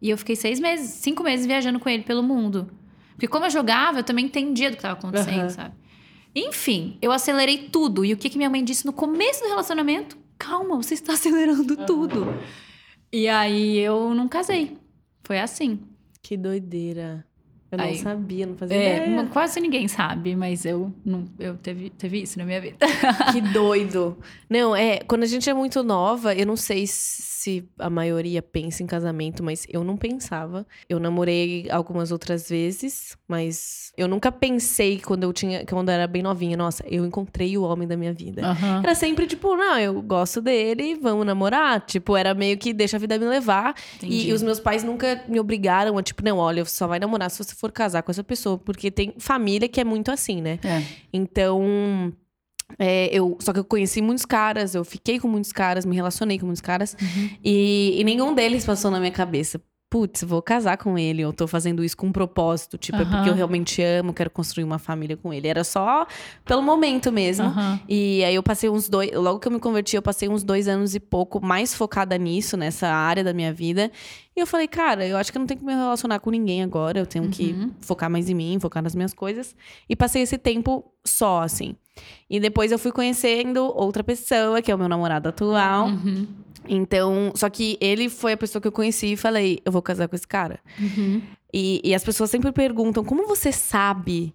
[0.01, 2.71] e eu fiquei seis meses, cinco meses viajando com ele pelo mundo.
[3.11, 5.49] Porque como eu jogava, eu também entendia do que estava acontecendo, Aham.
[5.49, 5.75] sabe?
[6.35, 8.03] Enfim, eu acelerei tudo.
[8.03, 10.17] E o que, que minha mãe disse no começo do relacionamento?
[10.39, 12.25] Calma, você está acelerando tudo.
[13.13, 14.75] E aí eu não casei.
[15.23, 15.81] Foi assim.
[16.23, 17.23] Que doideira.
[17.75, 19.25] Eu não Aí- sabia, não fazia É, ideia.
[19.31, 22.77] quase ninguém sabe, mas eu não, eu teve, teve isso na minha vida.
[23.31, 24.17] Que doido.
[24.49, 27.34] Não, é, quando a gente é muito nova, eu não sei se
[27.79, 30.65] a maioria pensa em casamento, mas eu não pensava.
[30.89, 36.07] Eu namorei algumas outras vezes, mas eu nunca pensei quando eu tinha, quando eu era
[36.07, 38.45] bem novinha, nossa, eu encontrei o homem da minha vida.
[38.45, 38.81] Aham.
[38.83, 41.81] Era sempre tipo, não, eu gosto dele, vamos namorar.
[41.81, 43.75] Tipo, era meio que deixa a vida me levar.
[44.01, 46.99] E, e os meus pais nunca me obrigaram a, tipo, não, olha, você só vai
[46.99, 48.57] namorar se você for casar com essa pessoa.
[48.57, 50.59] Porque tem família que é muito assim, né?
[50.63, 50.83] É.
[51.13, 52.11] Então,
[52.79, 56.39] é, eu, só que eu conheci muitos caras, eu fiquei com muitos caras, me relacionei
[56.39, 56.95] com muitos caras.
[57.43, 59.61] E, e nenhum deles passou na minha cabeça.
[59.87, 62.77] Putz, vou casar com ele, eu tô fazendo isso com um propósito.
[62.77, 65.47] Tipo, é porque eu realmente amo, quero construir uma família com ele.
[65.47, 66.05] Era só
[66.43, 67.45] pelo momento mesmo.
[67.45, 67.79] Aham.
[67.87, 69.11] E aí eu passei uns dois.
[69.13, 72.57] Logo que eu me converti, eu passei uns dois anos e pouco mais focada nisso,
[72.57, 73.89] nessa área da minha vida.
[74.35, 76.61] E eu falei, cara, eu acho que eu não tenho que me relacionar com ninguém
[76.63, 76.99] agora.
[76.99, 77.71] Eu tenho que Uhum.
[77.79, 79.55] focar mais em mim, focar nas minhas coisas.
[79.87, 81.73] E passei esse tempo só, assim.
[82.29, 85.87] E depois eu fui conhecendo outra pessoa, que é o meu namorado atual.
[85.87, 86.27] Uhum.
[86.67, 90.07] Então, só que ele foi a pessoa que eu conheci e falei, eu vou casar
[90.07, 90.59] com esse cara.
[90.79, 91.21] Uhum.
[91.53, 94.33] E, e as pessoas sempre perguntam, como você sabe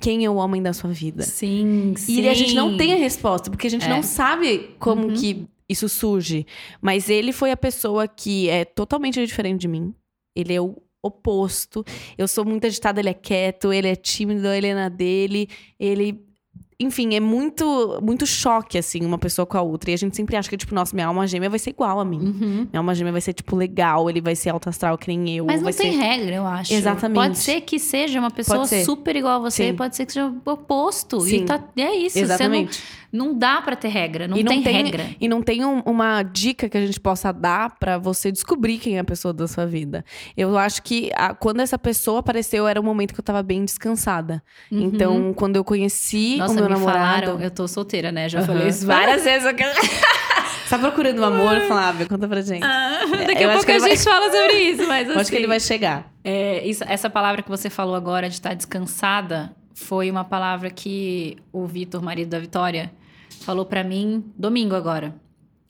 [0.00, 1.22] quem é o homem da sua vida?
[1.22, 2.20] Sim, sim.
[2.20, 3.88] E a gente não tem a resposta, porque a gente É.
[3.88, 5.14] não sabe como Uhum.
[5.14, 6.46] que isso surge.
[6.80, 9.94] Mas ele foi a pessoa que é totalmente diferente de mim.
[10.36, 11.84] Ele é o oposto.
[12.18, 15.48] Eu sou muito agitada, ele é quieto, ele é tímido, ele é na dele,
[15.80, 16.20] ele
[16.82, 19.90] enfim, é muito muito choque, assim, uma pessoa com a outra.
[19.90, 22.04] E a gente sempre acha que, tipo, nossa, minha alma gêmea vai ser igual a
[22.04, 22.18] mim.
[22.18, 22.66] Uhum.
[22.70, 25.46] Minha alma gêmea vai ser, tipo, legal, ele vai ser alto astral que nem eu.
[25.46, 25.98] Mas não tem ser...
[25.98, 26.72] regra, eu acho.
[26.72, 27.16] Exatamente.
[27.16, 29.76] Pode ser que seja uma pessoa super igual a você, Sim.
[29.76, 31.20] pode ser que seja o oposto.
[31.20, 31.36] Sim.
[31.36, 32.18] E tá, é isso.
[32.18, 32.74] Exatamente.
[32.74, 35.06] Você não, não dá pra ter regra, não, E tem, regra.
[35.20, 38.96] E não tem um- uma dica que a gente possa dar pra você descobrir quem
[38.96, 40.02] é a pessoa da sua vida.
[40.36, 43.64] Eu acho que a- quando essa pessoa apareceu, era um momento que eu tava bem
[43.64, 44.42] descansada.
[44.70, 46.38] Então, quando eu conheci Uhum.
[46.38, 46.98] Nossa, o meu me namorado.
[47.26, 48.28] falaram, eu tô solteira, né?
[48.28, 48.46] Já Aham.
[48.46, 49.46] falei isso várias vezes.
[49.46, 49.54] Eu
[50.70, 52.06] tá procurando um amor, Flávia?
[52.06, 52.60] Conta pra gente.
[52.62, 55.18] Daqui Eu a acho pouco que a ele vai- gente fala sobre isso, mas Eu
[55.18, 56.10] acho que ele assim, vai chegar.
[56.24, 61.36] É, isso- essa palavra que você falou agora de estar descansada foi uma palavra que
[61.52, 62.90] o Vitor, marido da Vitória,
[63.40, 65.14] falou pra mim domingo agora.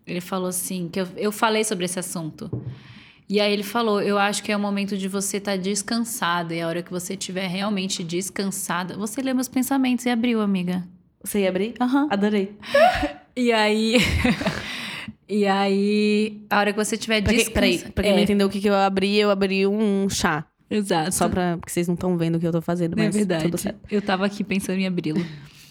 [0.07, 2.51] Ele falou assim, que eu, eu falei sobre esse assunto.
[3.29, 6.55] E aí ele falou, eu acho que é o momento de você estar descansada.
[6.55, 10.87] E a hora que você estiver realmente descansada, você lê meus pensamentos e abriu, amiga.
[11.22, 11.75] Você ia abrir?
[11.81, 12.09] Aham.
[12.11, 12.57] Adorei.
[13.35, 13.96] E aí...
[15.27, 17.51] e aí, a hora que você quem, descansada...
[17.55, 20.46] peraí, pra quem não entendeu o que, que eu abri, eu abri um chá.
[20.72, 21.12] Exato.
[21.12, 21.59] Só pra.
[21.59, 23.44] Porque vocês não estão vendo o que eu tô fazendo, mas é verdade.
[23.44, 23.79] tudo certo.
[23.90, 25.25] Eu tava aqui pensando em abri-lo.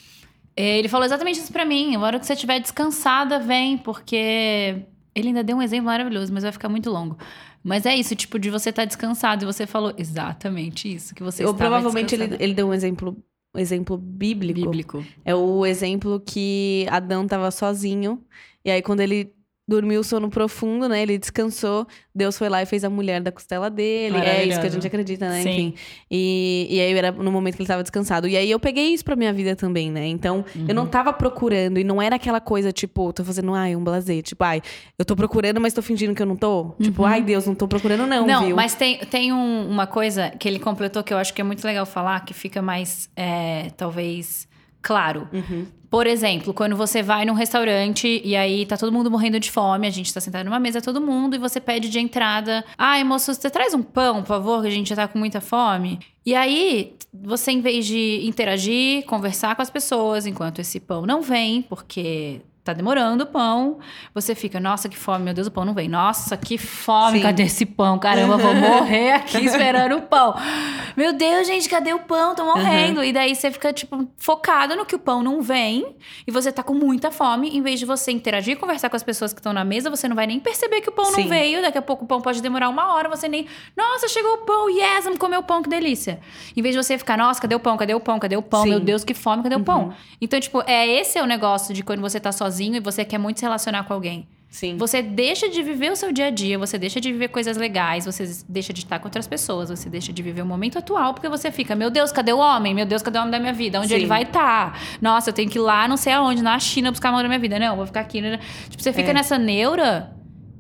[0.55, 1.95] É, ele falou exatamente isso pra mim.
[1.95, 4.83] A hora que você estiver descansada, vem, porque
[5.15, 7.17] ele ainda deu um exemplo maravilhoso, mas vai ficar muito longo.
[7.63, 11.43] Mas é isso, tipo, de você estar descansado e você falou exatamente isso, que você
[11.43, 13.15] estava provavelmente ele, ele deu um exemplo,
[13.55, 14.61] um exemplo bíblico.
[14.61, 15.05] bíblico.
[15.23, 18.23] É o exemplo que Adão tava sozinho.
[18.65, 19.31] E aí, quando ele
[19.67, 21.01] dormiu o sono profundo, né?
[21.01, 21.87] Ele descansou.
[22.13, 24.17] Deus foi lá e fez a mulher da costela dele.
[24.17, 25.43] É isso que a gente acredita, né?
[25.43, 25.49] Sim.
[25.49, 25.73] Enfim.
[26.09, 28.27] E, e aí era no momento que ele tava descansado.
[28.27, 30.05] E aí eu peguei isso pra minha vida também, né?
[30.07, 30.73] Então, eu Uhum.
[30.73, 31.79] não tava procurando.
[31.79, 34.21] E não era aquela coisa, tipo, tô fazendo, ai, um blazer.
[34.23, 34.61] Tipo, ai,
[34.99, 36.71] eu tô procurando, mas tô fingindo que eu não tô.
[36.81, 38.27] Tipo, ai, Deus, não tô procurando, não, Uhum.
[38.27, 38.55] Não, viu?
[38.55, 41.63] mas tem, tem um- uma coisa que ele completou que eu acho que é muito
[41.65, 44.47] legal falar, que fica mais, é, talvez,
[44.81, 45.27] claro.
[45.31, 45.65] Uhum.
[45.89, 49.85] Por exemplo, quando você vai num restaurante e aí tá todo mundo morrendo de fome,
[49.85, 53.33] a gente tá sentado numa mesa, todo mundo, e você pede de entrada: Ai, moço,
[53.33, 55.99] você traz um pão, por favor, que a gente já tá com muita fome.
[56.25, 61.21] E aí, você, em vez de interagir, conversar com as pessoas enquanto esse pão não
[61.21, 63.79] vem, porque tá demorando o pão,
[64.13, 65.89] você fica, nossa, que fome, meu Deus, o pão não vem.
[65.89, 67.23] Nossa, que fome, Sim.
[67.23, 67.97] cadê esse pão?
[67.97, 70.35] Caramba, vou morrer aqui esperando o pão.
[70.95, 72.35] Meu Deus, gente, cadê o pão?
[72.35, 73.03] Tô morrendo.
[73.03, 75.95] E daí você fica, tipo, focado no que o pão não vem
[76.27, 77.49] e você tá com muita fome.
[77.49, 80.07] Em vez de você interagir e conversar com as pessoas que estão na mesa, você
[80.07, 81.21] não vai nem perceber que o pão Sim.
[81.21, 81.61] não veio.
[81.63, 83.47] Daqui a pouco o pão pode demorar uma hora, você nem.
[83.75, 86.19] Nossa, chegou o pão, yes, vamos comer o pão, que delícia.
[86.55, 87.75] Em vez de você ficar, nossa, cadê o pão?
[87.75, 88.19] Cadê o pão?
[88.19, 88.63] Cadê o pão?
[88.63, 88.69] Sim.
[88.69, 89.93] Meu Deus, que fome, cadê o pão?
[90.21, 93.17] Então, tipo, é esse é o negócio de quando você tá sozinho e você quer
[93.17, 94.27] muito se relacionar com alguém.
[94.49, 94.75] Sim.
[94.77, 98.05] Você deixa de viver o seu dia a dia, você deixa de viver coisas legais,
[98.05, 101.29] você deixa de estar com outras pessoas, você deixa de viver o momento atual, porque
[101.29, 102.73] você fica, meu Deus, cadê o homem?
[102.75, 103.79] Meu Deus, cadê o homem da minha vida?
[103.79, 103.93] Onde Sim.
[103.95, 104.77] ele vai estar?
[105.01, 107.29] Nossa, eu tenho que ir lá, não sei aonde, na China buscar o amor da
[107.29, 107.57] minha vida.
[107.57, 108.19] Não, eu vou ficar aqui.
[108.19, 108.39] né?
[108.69, 109.13] Tipo, você fica É.
[109.13, 110.13] nessa neura,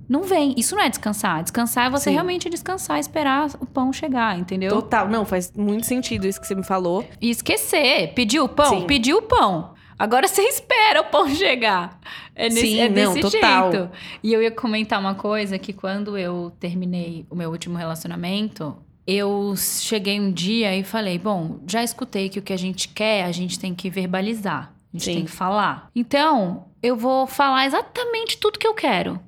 [0.07, 0.53] não vem.
[0.57, 1.43] Isso não é descansar.
[1.43, 2.11] Descansar é você Sim.
[2.13, 4.69] realmente descansar, esperar o pão chegar, entendeu?
[4.71, 5.09] Total.
[5.09, 7.05] Não, faz muito sentido isso que você me falou.
[7.19, 8.13] E esquecer.
[8.13, 8.69] Pediu o pão?
[8.79, 8.87] Sim.
[8.87, 9.70] Pediu o pão.
[10.01, 11.99] Agora você espera o pão chegar.
[12.33, 13.71] É nesse, Sim, é não, desse total.
[13.71, 13.91] jeito.
[14.23, 19.53] E eu ia comentar uma coisa que quando eu terminei o meu último relacionamento, eu
[19.55, 23.31] cheguei um dia e falei: bom, já escutei que o que a gente quer, a
[23.31, 24.73] gente tem que verbalizar.
[24.91, 25.13] A gente Sim.
[25.17, 25.91] tem que falar.
[25.95, 29.19] Então, eu vou falar exatamente tudo que eu quero.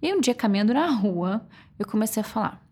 [0.00, 1.44] E um dia, caminhando na rua,
[1.76, 2.64] eu comecei a falar: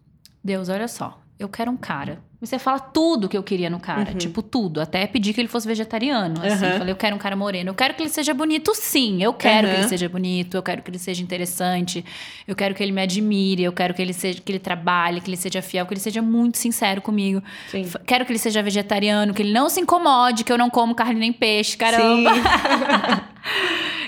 [0.44, 2.22] Deus, olha só, eu quero um cara.
[2.42, 4.18] Comecei a falar tudo que eu queria no cara, Uhum.
[4.18, 4.80] tipo tudo.
[4.80, 6.64] Até pedi que ele fosse vegetariano, assim.
[6.66, 6.78] Aham.
[6.78, 7.70] Falei, eu quero um cara moreno.
[7.70, 9.22] Eu quero que ele seja bonito, sim.
[9.22, 9.82] Eu quero que Aham.
[9.82, 12.04] ele seja bonito, eu quero que ele seja interessante.
[12.44, 15.30] Eu quero que ele me admire, eu quero que ele seja que ele trabalhe, que
[15.30, 17.40] ele seja fiel, que ele seja muito sincero comigo.
[17.70, 17.84] Sim.
[18.04, 21.20] Quero que ele seja vegetariano, que ele não se incomode, que eu não como carne
[21.20, 22.32] nem peixe, caramba.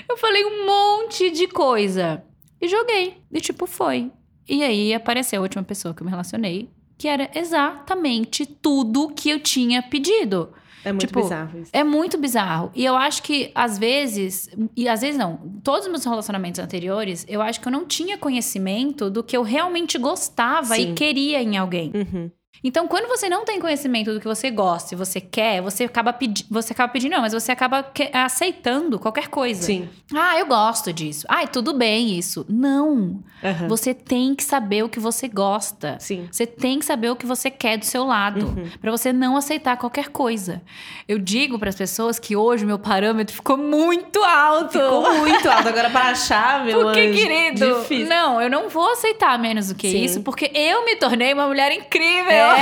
[0.09, 2.21] Eu falei um monte de coisa.
[2.61, 3.17] E joguei.
[3.31, 4.11] E tipo, foi.
[4.47, 9.29] E aí apareceu a última pessoa que eu me relacionei, que era exatamente tudo que
[9.29, 10.49] eu tinha pedido.
[10.85, 11.71] É muito Tipo, bizarro isso.
[11.73, 12.71] É muito bizarro.
[12.75, 17.25] E eu acho que, às vezes, e às vezes não, todos os meus relacionamentos anteriores,
[17.27, 20.91] eu acho que eu não tinha conhecimento do que eu realmente gostava Sim.
[20.91, 21.91] e queria em alguém.
[21.95, 22.31] Uhum.
[22.67, 26.11] Então, quando você não tem conhecimento do que você gosta e você quer, você acaba,
[26.11, 29.61] pedi você acaba pedindo, não, mas você acaba que- aceitando qualquer coisa.
[29.61, 29.87] Sim.
[30.13, 31.25] Ah, eu gosto disso.
[31.29, 32.43] Ai, tudo bem isso.
[32.49, 33.23] Não.
[33.43, 33.67] Aham.
[33.67, 35.97] Você tem que saber o que você gosta.
[35.99, 36.27] Sim.
[36.31, 38.67] Você tem que saber o que você quer do seu lado, Uhum.
[38.81, 40.61] Pra você não aceitar qualquer coisa.
[41.07, 44.71] Eu digo para as pessoas que hoje meu parâmetro ficou muito alto.
[44.79, 45.67] Ficou muito alto.
[45.69, 48.07] Agora para achar, meu Porque, anjo, querido, Difícil.
[48.07, 50.03] não, eu não vou aceitar menos do que Sim.
[50.03, 52.31] isso, porque eu me tornei uma mulher incrível.
[52.31, 52.54] É,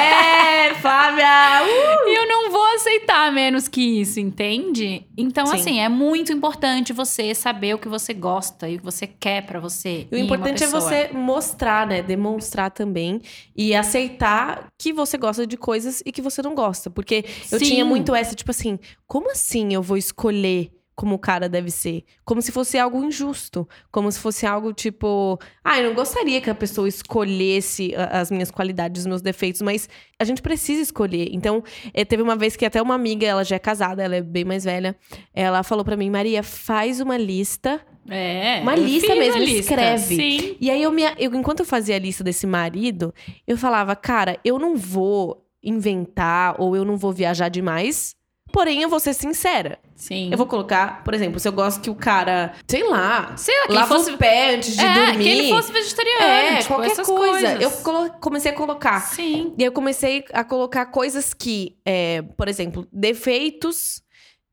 [0.82, 1.64] Flávia!
[1.64, 2.10] Uh!
[2.10, 5.08] E eu não vou aceitar menos que isso, entende?
[5.18, 5.56] Então, Sim.
[5.56, 9.46] assim, é muito importante você saber o que você gosta e o que você quer
[9.46, 10.08] pra você.
[10.12, 12.02] E o importante é você mostrar, né?
[12.02, 13.22] Demonstrar também
[13.56, 16.90] e aceitar que você gosta de coisas e que você não gosta.
[16.90, 17.66] Porque eu Sim.
[17.66, 18.78] tinha muito essa, tipo assim,
[19.08, 22.04] como assim eu vou escolher como o cara deve ser?
[22.24, 23.68] Como se fosse algo injusto.
[23.92, 28.52] Como se fosse algo tipo, ah, eu não gostaria que a pessoa escolhesse as minhas
[28.52, 31.30] qualidades, os meus defeitos, mas a gente precisa escolher.
[31.32, 34.22] Então, eh, teve uma vez que até uma amiga, ela já é casada, ela é
[34.22, 34.96] bem mais velha,
[35.34, 38.60] ela falou pra mim, Maria, faz uma lista É.
[38.62, 39.60] Uma lista mesmo, lista.
[39.60, 40.16] escreve.
[40.16, 40.58] Sim.
[40.60, 43.14] E aí, eu, me, eu, enquanto eu fazia a lista desse marido,
[43.48, 48.16] eu falava, cara, eu não vou inventar ou eu não vou viajar demais.
[48.54, 49.80] Porém, eu vou ser sincera.
[49.96, 50.30] Sim.
[50.32, 53.64] Eu vou colocar, por exemplo, se eu gosto que o cara, sei lá, Sei lá,
[53.66, 54.12] que ele lava fosse.
[54.12, 55.24] o pé antes de é, dormir.
[55.24, 56.24] que ele fosse vegetariano.
[56.24, 57.58] É, tipo, qualquer coisa.
[57.58, 57.62] coisas.
[57.62, 59.00] Eu comecei a colocar.
[59.02, 59.56] Sim.
[59.58, 64.04] E eu comecei a colocar coisas que, é, por exemplo, defeitos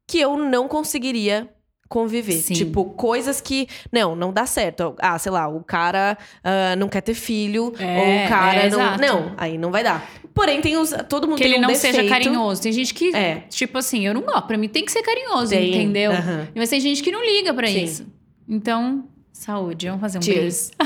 [0.08, 1.50] que eu não conseguiria
[1.90, 2.34] conviver.
[2.40, 2.54] Sim.
[2.54, 4.94] Tipo, coisas que, não, não dá certo.
[5.00, 8.70] Ah, sei lá, o cara ah, não quer ter filho, É, ou o cara é,
[8.70, 8.80] não.
[8.80, 9.00] exato.
[9.00, 10.08] Não, aí não vai dar.
[10.40, 10.90] Porém, tem os.
[11.06, 11.96] Todo mundo Que tem ele um não defeito.
[11.96, 12.62] seja carinhoso.
[12.62, 13.40] Tem gente que, É.
[13.50, 14.46] tipo assim, eu não gosto.
[14.46, 16.12] Pra mim tem que ser carinhoso, Tem, entendeu?
[16.12, 16.48] aham.
[16.54, 17.84] Mas tem gente que não liga pra Sim.
[17.84, 18.06] isso.
[18.48, 19.86] Então, saúde.
[19.86, 20.70] Vamos fazer um Cheers.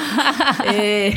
[0.65, 1.13] É,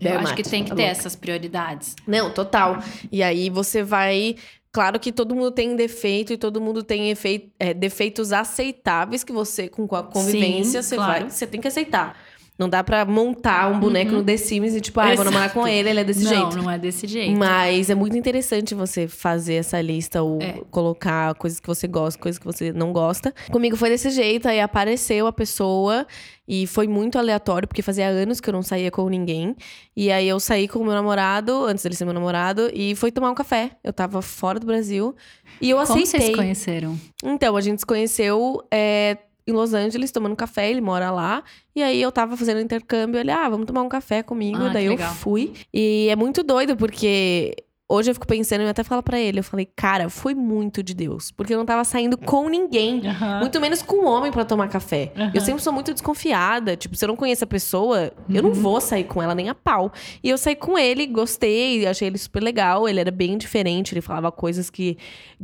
[0.00, 0.98] Eu acho que tem que tá ter louca.
[0.98, 1.94] essas prioridades.
[2.06, 2.82] Não, total.
[3.10, 4.36] E aí você vai.
[4.72, 9.30] Claro que todo mundo tem defeito e todo mundo tem efei- é, defeitos aceitáveis que
[9.30, 11.20] você, com a convivência, Sim, você claro.
[11.20, 11.30] vai.
[11.30, 12.16] Você tem que aceitar.
[12.62, 15.52] Não dá pra montar um boneco no The Sims e, tipo, ah, eu vou namorar
[15.52, 15.66] com Uhum.
[15.66, 16.56] Ele, ele é desse não, jeito.
[16.58, 17.36] não é desse jeito.
[17.36, 20.60] Mas é muito interessante você fazer essa lista ou É.
[20.70, 23.34] colocar coisas que você gosta, coisas que você não gosta.
[23.50, 26.06] Comigo foi desse jeito, aí apareceu a pessoa
[26.46, 29.56] e foi muito aleatório, porque fazia anos que eu não saía com ninguém.
[29.96, 33.10] E aí eu saí com o meu namorado, antes dele ser meu namorado, e foi
[33.10, 33.70] tomar um café.
[33.82, 35.14] Eu tava fora do Brasil
[35.60, 36.28] e eu Como vocês aceitei.
[36.30, 36.98] se conheceram?
[37.24, 41.42] Então, a gente se conheceu é, em Los Angeles, tomando café, ele mora lá.
[41.74, 44.62] E aí eu tava fazendo intercâmbio, ele, ah, vamos tomar um café comigo.
[44.62, 45.12] Ah, Daí eu legal.
[45.14, 45.52] fui.
[45.72, 47.54] E é muito doido, porque
[47.94, 50.94] hoje eu fico pensando, eu até falo pra ele, eu falei, cara, foi muito de
[50.94, 51.30] Deus.
[51.30, 53.02] Porque eu não tava saindo com ninguém.
[53.40, 55.12] Muito menos com um homem pra tomar café.
[55.16, 55.30] Aham.
[55.34, 56.76] Eu sempre sou muito desconfiada.
[56.76, 58.48] Tipo, se eu não conheço a pessoa, eu Uhum.
[58.48, 59.92] não vou sair com ela nem a pau.
[60.22, 62.88] E eu saí com ele, gostei, achei ele super legal.
[62.88, 64.96] Ele era bem diferente, ele falava coisas que,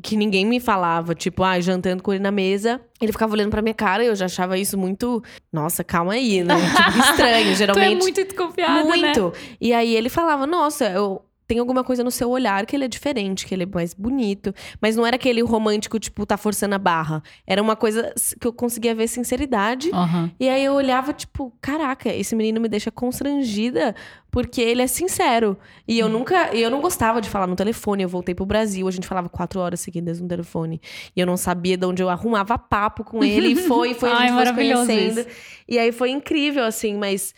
[0.02, 1.14] que ninguém me falava.
[1.14, 2.80] Tipo, ah, jantando com ele na mesa.
[3.00, 5.22] Ele ficava olhando pra minha cara e eu já achava isso muito.
[5.52, 6.54] Nossa, calma aí, né?
[6.56, 7.52] Tipo, estranho.
[7.52, 7.92] Tu Geralmente.
[7.92, 8.82] é muito desconfiada, né?
[8.84, 9.32] Muito.
[9.60, 11.22] E aí ele falava, nossa, eu.
[11.48, 14.54] Tem alguma coisa no seu olhar que ele é diferente, que ele é mais bonito.
[14.82, 17.22] Mas não era aquele romântico, tipo, tá forçando a barra.
[17.46, 19.90] Era uma coisa que eu conseguia ver sinceridade.
[19.90, 20.30] Aham.
[20.38, 23.94] E aí eu olhava, tipo, caraca, esse menino me deixa constrangida
[24.30, 25.56] porque ele é sincero.
[25.86, 26.54] E eu nunca.
[26.54, 28.02] E eu não gostava de falar no telefone.
[28.02, 30.80] Eu voltei pro Brasil, a gente falava quatro horas seguidas no telefone.
[31.16, 33.52] E eu não sabia de onde eu arrumava papo com ele.
[33.52, 35.20] E foi, foi, a Ai, gente foi se maravilhoso conhecendo.
[35.20, 35.28] isso.
[35.66, 37.34] E aí foi incrível, assim, mas.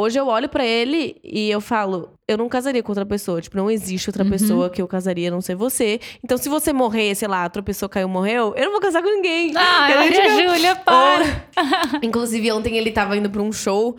[0.00, 3.40] Hoje eu olho pra ele e eu falo, eu não casaria com outra pessoa.
[3.42, 4.30] Tipo, não existe outra Uhum.
[4.30, 5.98] pessoa que eu casaria a não ser você.
[6.22, 9.08] Então, se você morrer, sei lá, outra pessoa caiu, morreu, eu não vou casar com
[9.08, 9.52] ninguém.
[9.56, 11.48] Ai, Eu, Maria tipo, Júlia, para!
[12.00, 13.96] Inclusive, ontem ele tava indo pra um show.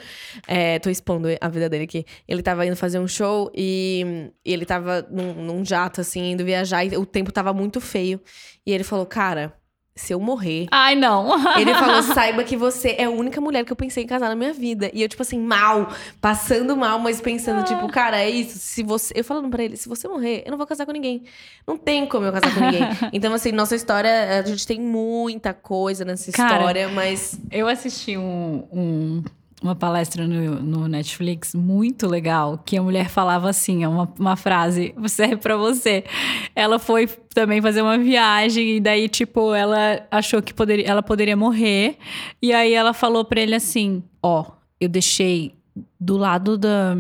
[0.48, 2.06] É, tô expondo a vida dele aqui.
[2.26, 6.46] Ele tava indo fazer um show e, e ele tava num, num jato, assim, indo
[6.46, 6.86] viajar.
[6.86, 8.22] E o tempo tava muito feio.
[8.66, 9.54] E ele falou, cara,
[10.00, 10.68] se eu morrer.
[10.72, 11.30] Ai, não.
[11.60, 14.36] Ele falou, saiba que você é a única mulher que eu pensei em casar na
[14.36, 14.90] minha vida.
[14.94, 15.90] E eu, tipo assim, mal,
[16.22, 18.58] passando mal, mas pensando, tipo, cara, é isso.
[18.60, 19.14] Se você.
[19.16, 21.24] Eu falando pra ele, se você morrer, eu não vou casar com ninguém.
[21.68, 22.82] Não tem como eu casar com ninguém.
[23.12, 27.38] Então, assim, nossa história, a gente tem muita coisa nessa Cara, história, mas.
[27.52, 29.24] Eu assisti um- um-
[29.62, 34.36] uma palestra no, no Netflix muito legal, que a mulher falava assim, é uma, uma
[34.36, 36.04] frase, serve pra você.
[36.56, 41.36] Ela foi também fazer uma viagem e daí, tipo, ela achou que poderia, ela poderia
[41.36, 41.98] morrer.
[42.42, 44.46] E aí ela falou pra ele assim, ó,
[44.80, 45.54] eu deixei
[46.00, 46.96] do lado da,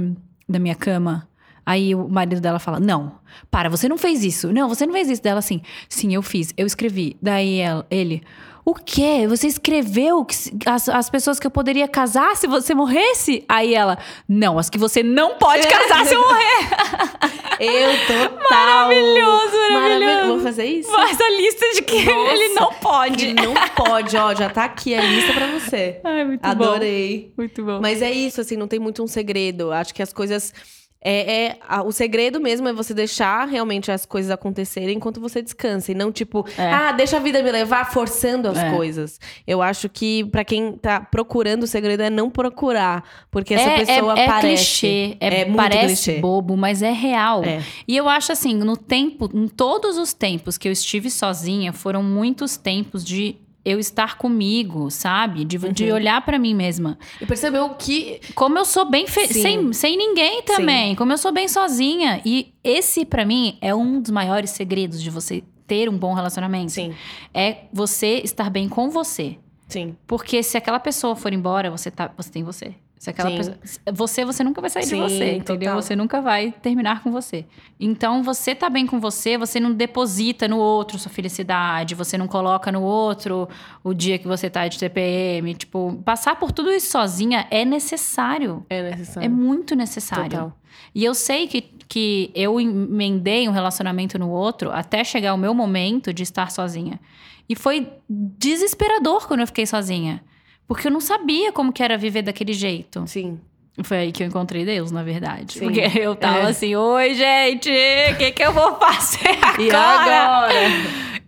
[0.47, 1.29] da minha cama
[1.69, 3.11] Aí o marido dela fala: Não,
[3.51, 4.51] para, você não fez isso.
[4.51, 5.21] Não, você não fez isso.
[5.21, 7.15] Dela assim: Sim, eu fiz, eu escrevi.
[7.21, 8.23] Daí ela, ele.
[8.69, 9.25] O quê?
[9.27, 13.43] Você escreveu que as, as pessoas que eu poderia casar se você morresse?
[13.49, 17.39] Aí ela, não, as que você não pode casar se eu morrer.
[17.59, 18.87] Eu total.
[18.87, 20.27] Maravilhoso, maravilhoso.
[20.27, 20.89] Vamos fazer isso?
[20.89, 23.17] Faz a lista de que Nossa, ele não pode.
[23.17, 25.99] Que não pode, ó, já tá aqui a lista pra você.
[26.05, 26.47] Ai, muito bom.
[26.47, 27.33] Adorei.
[27.35, 27.81] Muito bom.
[27.81, 29.73] Mas é isso, assim, não tem muito um segredo.
[29.73, 30.53] Acho que as coisas.
[31.01, 35.41] É, é- a- o segredo mesmo é você deixar realmente as coisas acontecerem enquanto você
[35.41, 35.91] descansa.
[35.91, 36.69] E não, tipo, É.
[36.71, 38.69] ah, deixa a vida me levar forçando as É.
[38.75, 39.17] coisas.
[39.47, 43.03] Eu acho que pra quem tá procurando o segredo é não procurar.
[43.31, 44.47] Porque essa é, pessoa é, é parece.
[44.57, 46.19] clichê, é, É muito parece clichê.
[46.19, 47.43] bobo, mas é real.
[47.45, 47.63] É.
[47.87, 52.03] E eu acho assim, no tempo, em todos os tempos que eu estive sozinha, foram
[52.03, 53.37] muitos tempos de
[53.69, 55.45] eu estar comigo, sabe?
[55.45, 55.93] De, de Uhum.
[55.95, 56.97] olhar pra mim mesma.
[57.21, 58.19] E percebeu que.
[58.35, 59.41] Como eu sou bem fe- Sim.
[59.41, 62.21] sem, sem ninguém também, como eu sou bem sozinha.
[62.25, 66.71] E esse pra mim é um dos maiores segredos de você ter um bom relacionamento.
[66.71, 66.93] Sim,
[67.33, 69.37] É você estar bem com você.
[69.67, 69.95] sim.
[70.07, 72.73] Porque se aquela pessoa for embora, você tá, você tem você.
[72.99, 73.57] Se aquela pessoa,
[73.93, 75.69] você, você nunca vai sair Sim, de você, entendeu?
[75.69, 75.81] total.
[75.81, 77.45] Você nunca vai terminar com você.
[77.79, 82.27] Então, você tá bem com você, você não deposita no outro sua felicidade, você não
[82.27, 83.47] coloca no outro
[83.85, 88.65] o dia que você tá de TPM, tipo, passar por tudo isso sozinha é necessário.
[88.69, 89.25] É necessário.
[89.25, 90.29] É muito necessário.
[90.29, 90.59] Total.
[90.93, 95.53] E eu sei que, que eu emendei um relacionamento no outro até chegar o meu
[95.53, 96.99] momento de estar sozinha.
[97.47, 100.21] E foi desesperador quando eu fiquei sozinha.
[100.69, 103.03] Porque eu não sabia como que era viver daquele jeito.
[103.07, 103.39] Sim.
[103.83, 105.53] Foi aí que eu encontrei Deus, na verdade.
[105.53, 105.65] Sim.
[105.65, 106.49] Porque eu tava É.
[106.49, 109.61] assim, oi, gente, o que, que eu vou fazer agora?
[109.63, 110.53] E agora?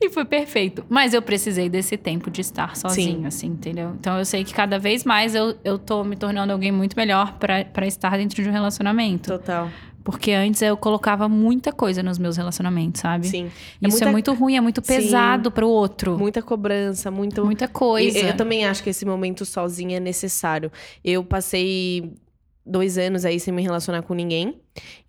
[0.03, 0.83] E foi perfeito.
[0.89, 3.25] Mas eu precisei desse tempo de estar sozinho, Sim.
[3.25, 3.93] assim, entendeu?
[3.99, 7.37] Então eu sei que cada vez mais eu, eu tô me tornando alguém muito melhor
[7.37, 9.31] pra estar dentro de um relacionamento.
[9.31, 9.69] Total.
[10.03, 13.27] Porque antes eu colocava muita coisa nos meus relacionamentos, sabe?
[13.27, 13.51] Sim.
[13.81, 14.95] Isso é, muita- muito ruim, é muito Sim.
[14.95, 16.17] pesado pro outro.
[16.17, 17.45] Muita cobrança, muito.
[17.45, 18.17] Muita coisa.
[18.19, 20.71] E Eu também acho que esse momento sozinha é necessário.
[21.03, 22.13] Eu passei
[22.65, 24.59] dois anos aí sem me relacionar com ninguém.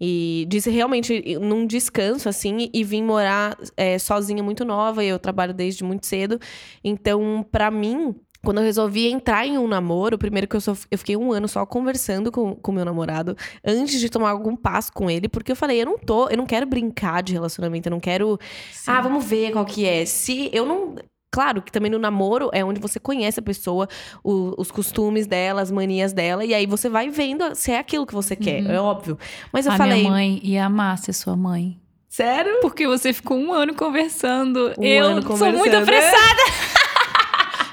[0.01, 5.05] E disse realmente num descanso, assim, e vim morar é, sozinha muito nova.
[5.05, 6.39] E eu trabalho desde muito cedo.
[6.83, 8.15] Então, pra mim.
[8.45, 11.47] Quando eu resolvi entrar em um namoro, primeiro que eu, só, eu fiquei um ano
[11.47, 15.57] só conversando com o meu namorado antes de tomar algum passo com ele, porque eu
[15.57, 18.39] falei, eu não tô, eu não quero brincar de relacionamento, eu não quero
[18.87, 20.05] ah, vamos ver qual que é.
[20.05, 20.97] Se eu não.
[21.35, 23.89] Claro que também no namoro é onde você conhece a pessoa,
[24.23, 28.05] o- os costumes dela, as manias dela, e aí você vai vendo se é aquilo
[28.07, 29.17] que você quer, é óbvio.
[29.51, 30.01] Mas eu a falei.
[30.01, 31.79] minha mãe ia amar ser sua mãe.
[32.07, 32.59] Sério?
[32.61, 34.75] Porque você ficou um ano conversando.
[34.77, 35.79] Um eu ano sou conversando, muito né?
[35.79, 36.43] apressada.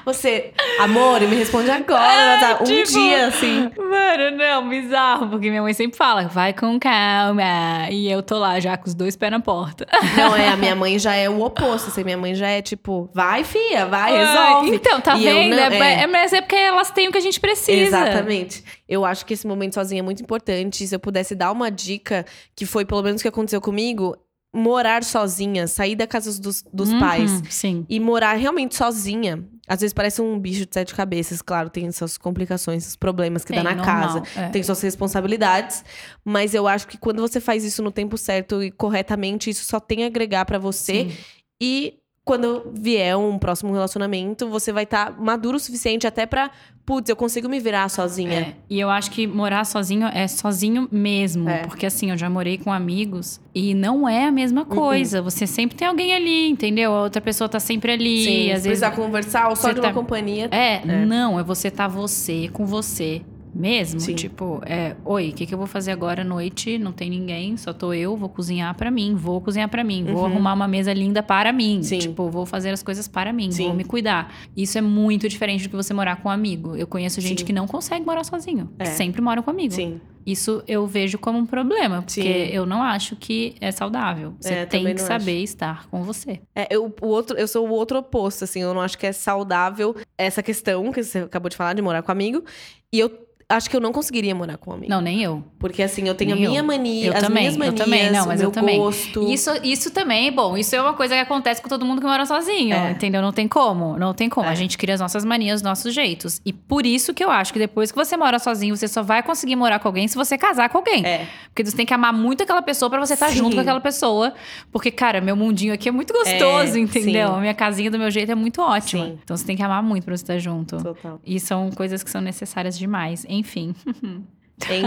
[0.04, 2.58] Você, amor, me responde agora, tá?
[2.60, 3.70] Um tipo- dia, assim.
[3.78, 5.28] Mano, não, bizarro.
[5.28, 7.88] Porque minha mãe sempre fala, vai com calma.
[7.90, 9.86] E eu tô lá já com os dois pés na porta.
[10.16, 13.10] Não, é, a minha mãe já é o oposto, assim, minha mãe já é tipo,
[13.14, 14.74] vai, fia, vai, Ai, resolve.
[14.76, 15.56] Então, tá E vendo?
[15.56, 16.02] não- é, é.
[16.02, 17.72] é, mas é porque elas têm o que a gente precisa.
[17.98, 18.64] Exatamente.
[18.88, 20.86] Eu acho que esse momento sozinho é muito importante.
[20.86, 22.24] Se eu pudesse dar uma dica,
[22.56, 24.16] que foi pelo menos o que aconteceu comigo,
[24.52, 27.86] morar sozinha, sair da casa dos, dos Uhum, pais Sim.
[27.88, 29.44] e morar realmente sozinha.
[29.70, 33.52] Às vezes parece um bicho de sete cabeças, claro, tem suas complicações, seus problemas que
[33.52, 34.48] Tem, dá na normal, casa, é.
[34.48, 35.84] tem suas responsabilidades,
[36.24, 39.78] mas eu acho que quando você faz isso no tempo certo e corretamente, isso só
[39.78, 41.16] tem a agregar pra você Sim.
[41.62, 46.50] e quando vier um próximo relacionamento, você vai estar maduro o suficiente até pra,
[46.84, 48.32] putz, eu consigo me virar sozinha.
[48.40, 51.48] É, e eu acho que morar sozinho é sozinho mesmo.
[51.48, 51.66] É.
[51.66, 55.20] Porque assim, eu já morei com amigos e não é a mesma coisa.
[55.22, 56.92] Você sempre tem alguém ali, entendeu?
[56.94, 58.24] A outra pessoa tá sempre ali.
[58.24, 58.88] Sim, às se vezes.
[58.94, 60.48] conversar ou só de uma tá- companhia.
[60.52, 63.22] É, não, é você tá você com você
[63.54, 64.00] mesmo.
[64.00, 64.14] Sim.
[64.14, 66.78] Tipo, é, oi, o que, que eu vou fazer agora à noite?
[66.78, 70.20] Não tem ninguém, só tô eu, vou cozinhar pra mim, vou cozinhar pra mim, vou
[70.22, 70.26] Uhum.
[70.26, 71.82] arrumar uma mesa linda para mim.
[71.82, 71.98] Sim.
[71.98, 73.64] Tipo, vou fazer as coisas para mim, Sim.
[73.66, 74.32] vou me cuidar.
[74.56, 76.76] Isso é muito diferente do que você morar com um amigo.
[76.76, 78.84] Eu conheço gente que não consegue morar sozinho, É.
[78.84, 79.74] que sempre mora comigo.
[79.74, 80.00] Sim.
[80.26, 82.28] Isso eu vejo como um problema, porque Sim.
[82.52, 84.34] eu não acho que é saudável.
[84.38, 86.40] Você É, tem que saber estar com você.
[86.54, 88.60] É, eu, o outro, eu sou o outro oposto, assim.
[88.60, 92.02] Eu não acho que é saudável essa questão que você acabou de falar, de morar
[92.02, 92.44] com amigo.
[92.92, 93.10] E eu
[93.50, 94.88] acho que eu não conseguiria morar com amigo.
[94.88, 95.42] Não, nem eu.
[95.58, 96.64] Porque, assim, eu tenho Nem a minha eu.
[96.64, 98.78] mania, Eu as também, minhas eu manias, também, não, mas o meu eu também.
[98.78, 99.30] gosto.
[99.30, 102.24] Isso, isso também, bom, isso é uma coisa que acontece com todo mundo que mora
[102.24, 102.92] sozinho, É.
[102.92, 103.20] entendeu?
[103.20, 104.46] Não tem como, não tem como.
[104.46, 104.50] É.
[104.50, 106.40] A gente cria as nossas manias, os nossos jeitos.
[106.46, 109.22] E por isso que eu acho que depois que você mora sozinho, você só vai
[109.22, 111.04] conseguir morar com alguém se você casar com alguém.
[111.04, 113.36] É, Porque você tem que amar muito aquela pessoa pra você estar Sim.
[113.38, 114.32] junto com aquela pessoa.
[114.72, 117.28] Porque, cara, meu mundinho aqui é muito gostoso, É, entendeu?
[117.28, 117.34] sim.
[117.36, 119.04] A minha casinha do meu jeito é muito ótima.
[119.06, 119.18] Sim.
[119.22, 120.76] Então você tem que amar muito pra você estar junto.
[120.82, 121.20] total.
[121.26, 123.24] E são coisas que são necessárias demais.
[123.40, 123.74] Enfim.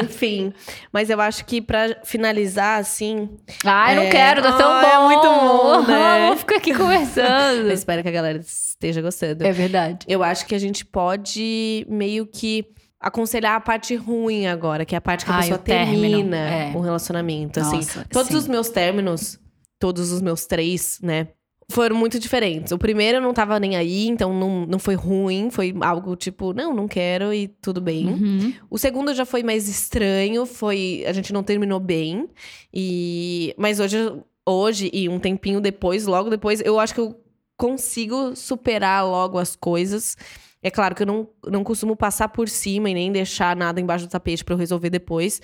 [0.04, 0.54] Enfim.
[0.92, 3.28] Mas eu acho que pra finalizar, assim.
[3.66, 4.10] Ai, não É.
[4.12, 4.88] quero, tá tão Ah, bom.
[4.88, 6.20] é muito bom, né?
[6.28, 7.62] Vamos ficar aqui conversando.
[7.68, 9.44] Eu espero que a galera esteja gostando.
[9.46, 10.06] é verdade.
[10.08, 12.66] Eu acho que a gente pode meio que
[13.02, 16.38] aconselhar a parte ruim agora, que é a parte que a Ai, pessoa o termina
[16.38, 16.72] é.
[16.76, 17.60] um relacionamento.
[17.60, 18.38] assim, Nossa, todos sim.
[18.38, 19.40] os meus términos,
[19.80, 21.30] todos os meus três, né?
[21.70, 22.72] Foram muito diferentes.
[22.72, 25.50] O primeiro eu não tava nem aí, então não, não foi ruim.
[25.50, 28.08] Foi algo tipo, não, não quero e tudo bem.
[28.08, 28.54] Uhum.
[28.70, 31.04] O segundo já foi mais estranho, foi.
[31.08, 32.28] A gente não terminou bem.
[32.74, 33.54] E.
[33.58, 33.98] Mas hoje,
[34.46, 37.20] hoje, e um tempinho depois, logo depois, eu acho que eu
[37.58, 40.18] consigo superar logo as coisas.
[40.62, 44.08] É claro que eu não, não costumo passar por cima e nem deixar nada embaixo
[44.08, 45.42] do tapete pra eu resolver depois.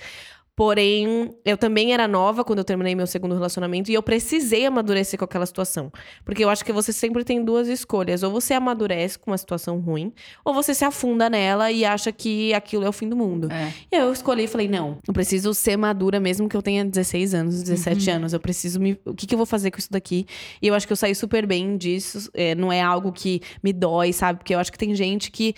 [0.60, 5.18] Porém, eu também era nova quando eu terminei meu segundo relacionamento e eu precisei amadurecer
[5.18, 5.90] com aquela situação.
[6.22, 8.22] Porque eu acho que você sempre tem duas escolhas.
[8.22, 10.12] Ou você amadurece com uma situação ruim,
[10.44, 13.50] ou você se afunda nela e acha que aquilo é o fim do mundo.
[13.50, 13.72] É.
[13.90, 17.32] E eu escolhi e falei, não, eu preciso ser madura mesmo que eu tenha 16
[17.32, 18.34] anos, 17 anos.
[18.34, 19.00] Eu preciso me...
[19.06, 20.26] O que, que eu vou fazer com isso daqui?
[20.60, 22.28] E eu acho que eu saí super bem disso.
[22.34, 24.40] É, não é algo que me dói, sabe?
[24.40, 25.54] Porque eu acho que tem gente que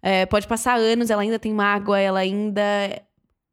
[0.00, 2.62] é, pode passar anos, ela ainda tem mágoa, ela ainda...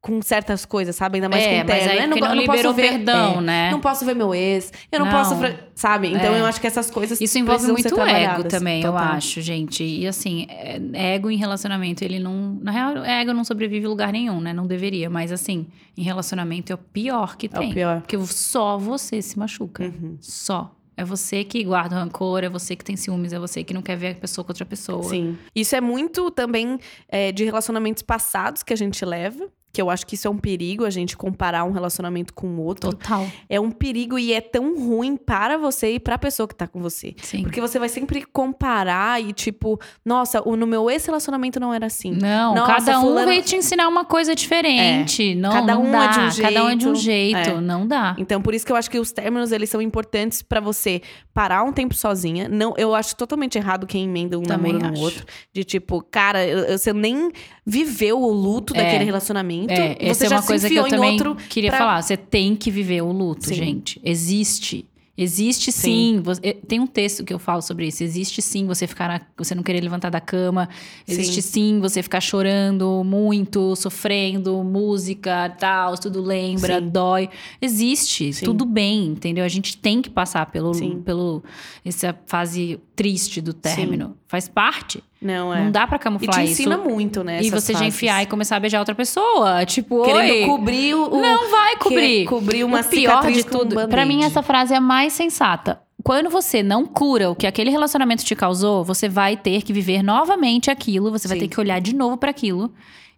[0.02, 1.18] Com certas coisas, sabe?
[1.18, 1.92] Ainda mais é, com mas interno.
[1.92, 2.08] aí né?
[2.08, 3.72] não, eu liberou posso ver, perdão, é, né?
[3.72, 4.74] Não posso ver meu ex.
[4.92, 5.12] Eu não, Não.
[5.14, 5.36] posso...
[5.76, 6.08] Sabe?
[6.08, 6.40] Então É.
[6.40, 9.10] eu acho que essas coisas Isso envolve muito ego também, eu Total.
[9.14, 9.84] acho, gente.
[9.84, 10.80] E assim, é-
[11.14, 12.58] ego em relacionamento, ele não.
[12.64, 14.54] Na real, ego não sobrevive em lugar nenhum, né?
[14.54, 15.08] Não deveria.
[15.08, 17.70] Mas assim, em relacionamento é o pior que É tem.
[17.70, 18.02] o pior.
[18.02, 19.84] Porque só você se machuca.
[19.84, 20.18] Uhum.
[20.20, 20.76] Só.
[20.98, 23.96] É você que guarda rancor, é você que tem ciúmes, é você que não quer
[23.98, 25.04] ver a pessoa com outra pessoa.
[25.04, 25.38] Sim.
[25.56, 29.48] Isso é muito também é, de relacionamentos passados que a gente leva.
[29.74, 32.62] Que eu acho que isso é um perigo, a gente comparar um relacionamento com o
[32.62, 32.90] outro.
[32.92, 33.26] Total.
[33.50, 36.68] É um perigo e é tão ruim para você e para a pessoa que tá
[36.68, 37.14] com você.
[37.22, 37.44] Sim.
[37.44, 42.12] Porque você vai sempre comparar e tipo, nossa, o, no meu ex-relacionamento não era assim.
[42.12, 45.36] Não, Nossa, cada um fulano- veio te ensinar uma coisa diferente.
[45.36, 46.04] Não, Cada não um dá.
[46.06, 47.36] é de um Cada um é de um jeito.
[47.38, 47.50] jeito.
[47.58, 47.62] É.
[47.62, 48.16] Não dá.
[48.18, 51.02] Então, por isso que eu acho que os términos, eles são importantes pra você
[51.34, 52.50] parar um tempo sozinha.
[52.50, 55.04] Não, eu acho totalmente errado quem emenda um Também namoro no acho.
[55.04, 55.26] outro.
[55.54, 56.40] De tipo, cara,
[56.78, 57.32] você nem
[57.66, 58.84] viveu o luto É.
[58.84, 59.61] daquele relacionamento.
[59.70, 61.18] É, e essa é uma coisa que eu também
[61.50, 62.02] queria pra- falar.
[62.02, 63.56] Você tem que viver o luto, Sim.
[63.56, 64.02] gente.
[64.04, 64.86] Existe.
[65.18, 66.20] Existe sim.
[66.24, 68.02] Você- eh, tem um texto que eu falo sobre isso.
[68.02, 70.68] Existe sim você ficar na- você não querer levantar da cama.
[71.08, 76.90] Existe sim, você ficar chorando muito, sofrendo, música, tal, tudo lembra, Sim.
[76.90, 77.30] dói.
[77.62, 78.46] Existe, Sim.
[78.46, 79.44] tudo bem, entendeu?
[79.44, 81.02] A gente tem que passar pelo, Sim.
[81.06, 81.44] pelo
[81.86, 84.16] essa fase triste do término.
[84.32, 85.04] Faz parte.
[85.22, 85.62] Não, é.
[85.66, 86.62] Não dá pra E camuflar te isso.
[86.62, 87.42] ensina muito, né?
[87.44, 89.66] e você já enfiar e começar a beijar outra pessoa.
[89.66, 90.46] Tipo, Querendo oi.
[90.46, 91.14] cobrir o.
[91.14, 92.26] o- Não vai cobrir.
[92.28, 93.90] cobrir uma o pior de um tudo, band-aid.
[93.92, 95.82] pra mim essa frase é a mais sensata.
[96.02, 100.02] Quando você não cura o que aquele relacionamento te causou, você vai ter que viver
[100.02, 101.42] novamente aquilo, você vai Sim.
[101.44, 102.74] ter que olhar de novo pra aquilo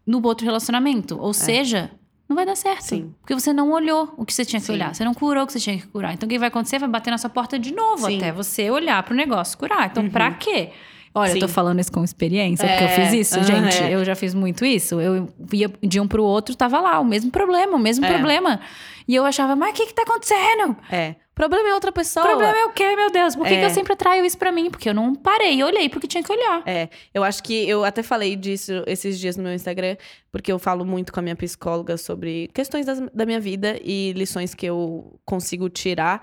[0.08, 1.18] no outro relacionamento.
[1.22, 1.92] Ou seja,
[2.28, 2.80] não vai dar certo.
[2.80, 2.82] É.
[2.82, 3.14] Sim.
[3.22, 4.74] Porque você não olhou o que você tinha que Sim.
[4.74, 4.96] olhar.
[4.96, 6.12] Você não curou o que você tinha que curar.
[6.14, 6.80] Então o que vai acontecer?
[6.80, 8.18] Vai bater na sua porta de novo Sim.
[8.18, 9.86] até você olhar pro negócio curar.
[9.92, 10.72] Então, pra quê?
[11.16, 11.38] Olha, Sim.
[11.38, 13.84] eu tô falando isso com experiência, porque eu É, fiz isso, ah, gente.
[13.84, 13.94] é.
[13.94, 15.00] Eu já fiz muito isso.
[15.00, 18.10] Eu ia de um pro outro, tava lá, o mesmo problema, o mesmo É.
[18.12, 18.60] problema.
[19.08, 20.76] E eu achava, mas o que que tá acontecendo?
[20.92, 21.16] É.
[21.32, 22.26] O problema é outra O pessoa.
[22.26, 23.36] problema é o quê, meu Deus?
[23.36, 23.60] Por que, É.
[23.60, 24.70] que eu sempre traio isso pra mim?
[24.70, 26.62] Porque eu não parei olhei porque tinha que olhar.
[26.66, 29.98] É, eu acho que eu até falei disso esses dias no meu Instagram,
[30.32, 34.14] porque eu falo muito com a minha psicóloga sobre questões das- da minha vida e
[34.16, 36.22] lições que eu consigo tirar.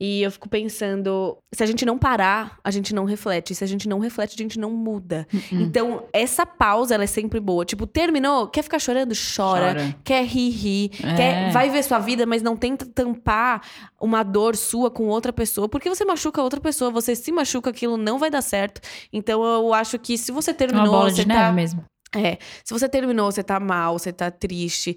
[0.00, 3.54] E eu fico pensando, se a gente não parar, a gente não reflete.
[3.54, 5.26] Se a gente não reflete, a gente não muda.
[5.32, 5.60] Hum.
[5.60, 7.64] Então, essa pausa, ela é sempre boa.
[7.64, 9.14] Tipo, terminou, quer ficar chorando?
[9.14, 9.74] Chora.
[9.74, 9.96] Chora.
[10.02, 10.90] Quer rir, rir.
[11.04, 11.14] É.
[11.14, 13.62] Quer, vai ver sua vida, mas não tenta tampar
[14.00, 15.68] uma dor sua com outra pessoa.
[15.68, 18.80] Porque você machuca outra pessoa, você se machuca, aquilo não vai dar certo.
[19.12, 21.52] Então, eu acho que se você É terminou, uma bola de neve tá...
[21.52, 21.84] mesmo.
[22.14, 24.96] É, se você terminou, você tá mal, você tá triste,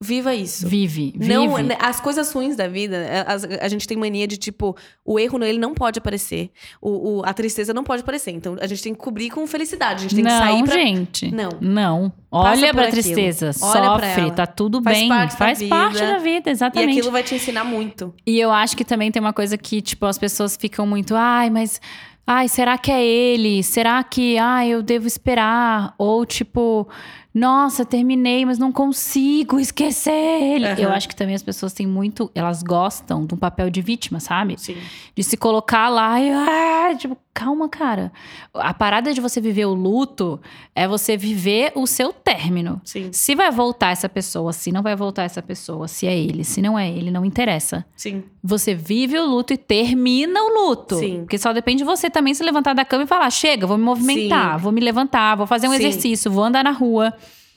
[0.00, 0.68] viva isso.
[0.68, 1.32] Vive, vive.
[1.32, 5.18] Não, né, as coisas ruins da vida, as- a, gente tem mania de tipo, o
[5.18, 6.50] erro ele não pode aparecer,
[6.82, 8.30] o, o- a tristeza não pode aparecer.
[8.32, 10.74] Então a gente tem que cobrir com felicidade, a gente tem que não, sair pra.
[10.74, 11.30] gente.
[11.34, 11.50] Não.
[11.60, 12.12] Não.
[12.30, 13.02] Olha pra aquilo.
[13.02, 13.50] tristeza.
[13.62, 15.08] Olha pra sofre, tá tudo Faz bem.
[15.08, 15.74] parte da Faz vida.
[15.74, 16.98] parte da vida, E exatamente.
[16.98, 18.12] aquilo vai te ensinar muito.
[18.26, 21.48] E eu acho que também tem uma coisa que, tipo, as pessoas ficam muito, ai,
[21.50, 21.80] mas.
[22.28, 23.62] Ai, será que é ele?
[23.62, 25.94] Será que, ai, eu devo esperar?
[25.96, 26.88] Ou, tipo,
[27.36, 30.66] nossa, terminei, mas não consigo esquecer ele.
[30.66, 30.80] Aham.
[30.80, 32.30] Eu acho que também as pessoas têm muito.
[32.34, 34.58] Elas gostam de um papel de vítima, sabe?
[34.58, 34.78] Sim.
[35.14, 36.30] De se colocar lá e.
[36.30, 38.10] Ah, tipo, calma, cara.
[38.54, 40.40] A parada de você viver o luto
[40.74, 42.80] é você viver o seu término.
[42.82, 43.10] Sim.
[43.12, 46.62] Se vai voltar essa pessoa, se não vai voltar essa pessoa, se é ele, se
[46.62, 47.84] não é ele, não interessa.
[47.94, 48.24] Sim.
[48.42, 50.98] Você vive o luto e termina o luto.
[50.98, 51.20] Sim.
[51.20, 53.84] Porque só depende de você também se levantar da cama e falar: chega, vou me
[53.84, 54.62] movimentar, Sim.
[54.62, 55.76] vou me levantar, vou fazer um Sim.
[55.76, 57.12] exercício, vou andar na rua.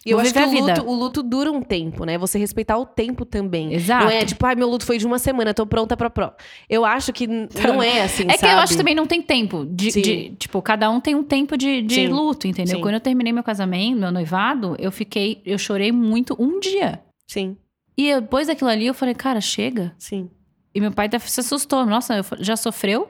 [0.06, 2.18] E eu Vou acho que o luto, o luto dura um tempo, né?
[2.18, 3.74] Você respeitar o tempo também.
[3.74, 4.06] Exato.
[4.06, 6.32] Não é tipo, ai, meu luto foi de uma semana, tô pronta pra pró.
[6.70, 8.54] Eu acho que n- não é assim, É que sabe?
[8.54, 9.66] eu acho que também não tem tempo.
[9.66, 12.78] De, de- tipo, cada um tem um tempo de, de luto, entendeu?
[12.78, 12.82] Sim.
[12.82, 15.41] Quando eu terminei meu casamento, meu noivado, eu fiquei.
[15.45, 17.02] Eu chorei muito um dia.
[17.28, 17.58] Sim,
[17.97, 19.93] E depois daquilo ali, eu falei, cara, chega.
[20.00, 20.30] sim.
[20.74, 21.86] E meu pai até se assustou.
[21.86, 23.10] Nossa, já sofreu?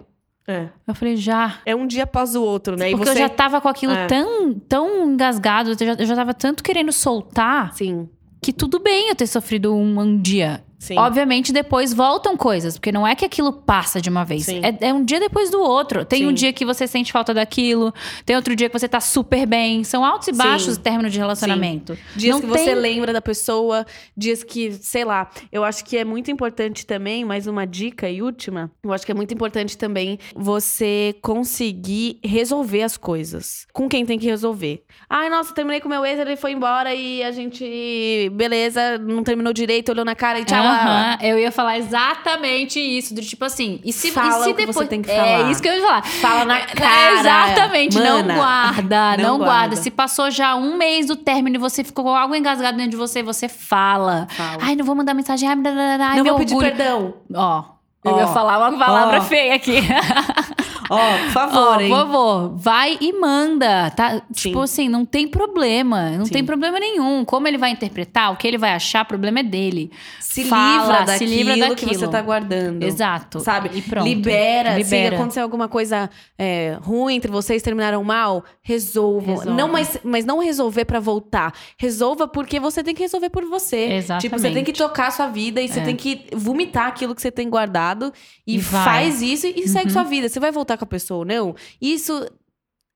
[0.50, 0.68] É.
[0.88, 1.60] Eu falei, já.
[1.64, 2.90] É um dia após o outro, né?
[2.90, 3.12] Porque você...
[3.12, 4.08] eu já tava com aquilo É.
[4.08, 8.10] tão, tão engasgado, eu já, eu já tava tanto querendo soltar, Sim,
[8.42, 10.64] que tudo bem eu ter sofrido um, um dia.
[10.80, 10.98] Sim.
[10.98, 14.46] Obviamente, depois voltam coisas, porque não é que aquilo passa de uma vez.
[14.46, 14.62] Sim.
[14.64, 16.04] É, é um dia depois do outro.
[16.06, 16.34] Tem um Sim.
[16.36, 17.94] dia que você sente falta daquilo,
[18.26, 19.84] tem outro dia que você tá super bem.
[19.84, 20.38] São altos e Sim.
[20.38, 21.98] baixos o término de relacionamento.
[22.16, 23.86] Dias Não que você tem- lembra da pessoa,
[24.18, 28.22] dias que, sei lá, eu acho que é muito importante também, mais uma dica e
[28.22, 33.68] última, eu acho que é muito importante também você conseguir resolver as coisas.
[33.74, 34.84] Com quem tem que resolver.
[35.10, 39.52] Ai, nossa, terminei com meu ex, ele foi embora e a gente, beleza, não terminou
[39.52, 40.69] direito, olhou na cara e tchau.
[40.70, 43.14] Aham, Eu ia falar exatamente isso.
[43.14, 44.76] Do tipo assim, e se, Fala e se depois.
[44.76, 45.52] você tem que É falar.
[45.52, 46.02] isso que eu ia falar.
[46.04, 47.20] Fala na É, cara.
[47.20, 49.54] Exatamente, não Mana, guarda, não não, guarda.
[49.54, 49.76] guarda.
[49.76, 52.98] Se passou já um mês do término e você ficou com algo engasgado dentro de
[52.98, 54.28] você, você fala.
[54.32, 54.58] Fala.
[54.62, 55.48] Ai, não vou mandar mensagem.
[55.50, 57.14] Ai, blá, blá, blá, não vou pedir perdão.
[57.34, 57.64] Ó,
[58.06, 58.20] eu Ó.
[58.20, 59.22] ia falar uma palavra Ó.
[59.22, 59.78] feia aqui.
[60.90, 61.90] Ó, por Ó, favor, hein?
[61.90, 64.22] por favor, vai e manda, tá?
[64.34, 64.50] Sim.
[64.50, 66.34] Tipo assim, não tem problema, não Sim.
[66.34, 67.24] tem problema nenhum.
[67.24, 69.92] Como ele vai interpretar, o que ele vai achar, o problema é dele.
[70.20, 71.94] Se Fala, livra se daquilo livra que daquilo.
[72.00, 72.84] você tá guardando.
[72.84, 73.40] Exato.
[73.40, 73.70] Sabe?
[73.74, 74.06] E pronto.
[74.08, 74.72] Libera.
[74.74, 75.16] Se Libera.
[75.16, 79.36] acontecer alguma coisa é, ruim entre vocês, terminaram mal, resolvam.
[79.38, 79.58] Resolve.
[79.58, 81.54] Não, mas, mas não resolver pra voltar.
[81.78, 83.94] Resolva porque você tem que resolver por você.
[83.94, 84.22] Exatamente.
[84.22, 85.84] Tipo, você tem que tocar a sua vida e você É.
[85.84, 88.14] tem que vomitar aquilo que você tem guardado.
[88.46, 89.94] E, E faz isso e segue Uhum.
[89.94, 90.30] sua vida.
[90.30, 91.56] Você vai voltar com a pessoa ou não?
[91.80, 92.26] Isso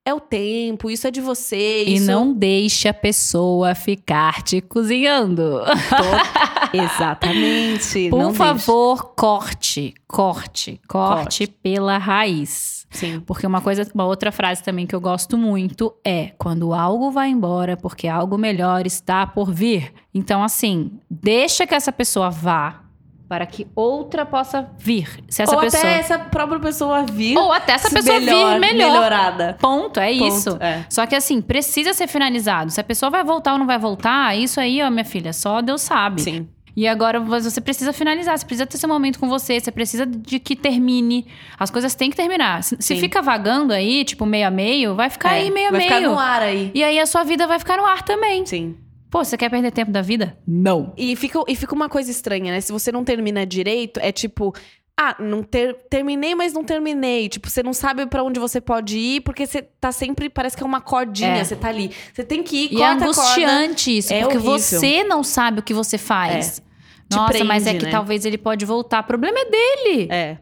[0.05, 1.85] é o tempo, isso é de você.
[1.85, 2.07] E isso...
[2.07, 5.61] não deixe a pessoa ficar te cozinhando.
[6.73, 8.09] Exatamente.
[8.09, 12.85] Por não favor, corte, corte, corte pela raiz.
[12.89, 13.21] Sim.
[13.21, 17.29] Porque uma coisa, uma outra frase também que eu gosto muito é quando algo vai
[17.29, 19.93] embora, porque algo melhor está por vir.
[20.13, 22.83] Então, assim, deixa que essa pessoa vá
[23.27, 25.09] para que outra possa vir.
[25.27, 25.81] Se essa ou pessoa.
[25.81, 27.37] até essa própria pessoa vir.
[27.37, 28.89] Ou até essa pessoa melhor- vir melhor.
[28.91, 29.57] melhorada.
[29.59, 30.57] Ponto, é Ponto, isso.
[30.59, 30.85] é.
[30.89, 32.69] Só que assim, precisa ser finalizado.
[32.71, 35.61] Se a pessoa vai voltar ou não vai voltar, isso aí, ó, minha filha, só
[35.61, 36.21] Deus sabe.
[36.21, 36.47] Sim.
[36.75, 40.39] E agora você precisa finalizar, você precisa ter esse momento com você, você precisa de
[40.39, 41.27] que termine.
[41.59, 42.63] As coisas têm que terminar.
[42.63, 45.77] Se, se fica vagando aí, tipo meio a meio, vai ficar aí meio a vai
[45.81, 45.91] meio.
[45.93, 46.71] ficar no ar aí.
[46.73, 48.43] E aí a sua vida vai ficar no ar também.
[48.47, 48.75] Sim.
[49.13, 50.35] Pô, você quer perder tempo da vida?
[50.47, 50.91] Não.
[50.97, 52.59] E fica, e fica uma coisa estranha, né?
[52.61, 54.51] Se você não termina direito, é tipo.
[54.99, 57.29] Ah, não ter, terminei, mas não terminei.
[57.29, 60.63] Tipo, você não sabe pra onde você pode ir, porque você tá sempre, parece que
[60.63, 61.43] é uma cordinha, É.
[61.43, 61.91] você tá ali.
[62.11, 63.21] Você tem que ir, E é corta a corda.
[63.21, 64.57] angustiante isso, É porque horrível.
[64.59, 66.59] você não sabe o que você faz.
[67.07, 67.91] Te Nossa, mas é prende, que né?
[67.91, 69.01] talvez ele pode voltar.
[69.01, 70.07] O problema é dele.
[70.11, 70.37] É.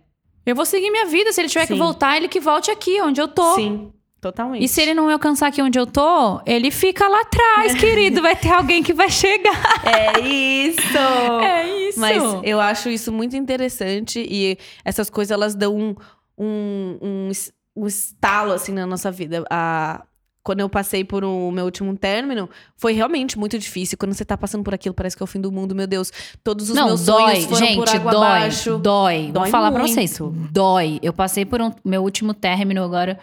[0.46, 1.34] Eu vou seguir minha vida.
[1.34, 1.80] Se ele tiver que Sim.
[1.80, 3.56] voltar, ele que volte aqui, onde eu tô.
[3.56, 3.92] Sim,
[4.22, 4.64] totalmente.
[4.64, 8.22] E se ele não me alcançar aqui onde eu tô, ele fica lá atrás, querido.
[8.22, 9.82] Vai ter alguém que vai chegar.
[9.84, 10.82] É isso!
[11.42, 12.00] É isso.
[12.00, 15.96] Mas eu acho isso muito interessante e essas coisas elas dão um,
[16.38, 17.32] um, um,
[17.76, 19.44] um estalo assim na nossa vida.
[19.50, 20.04] A,
[20.44, 23.98] quando eu passei por o meu último término, foi realmente muito difícil.
[23.98, 26.12] Quando você tá passando por aquilo, parece que é o fim do mundo, meu Deus.
[26.44, 28.78] Todos os não, meus dói, sonhos foram gente, por água dói, abaixo.
[28.78, 29.24] dói.
[29.26, 29.94] Vou Dói falar pra muito.
[29.94, 30.20] vocês,
[30.52, 31.00] dói.
[31.02, 33.20] Eu passei por um meu último término agora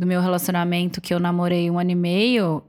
[0.00, 2.62] do meu relacionamento que eu namorei um ano e meio,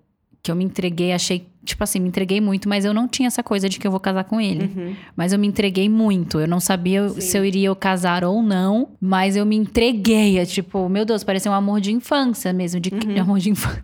[0.43, 3.41] que eu me entreguei, achei, tipo assim, me entreguei muito, mas eu não tinha essa
[3.41, 4.65] coisa de que eu vou casar com ele.
[4.65, 4.95] Uhum.
[5.15, 6.39] Mas eu me entreguei muito.
[6.39, 7.21] Eu não sabia Sim.
[7.21, 10.39] se eu iria casar ou não, mas eu me entreguei.
[10.39, 13.21] É tipo, meu Deus, parecia um amor de infância mesmo, de Uhum.
[13.21, 13.83] amor de infância,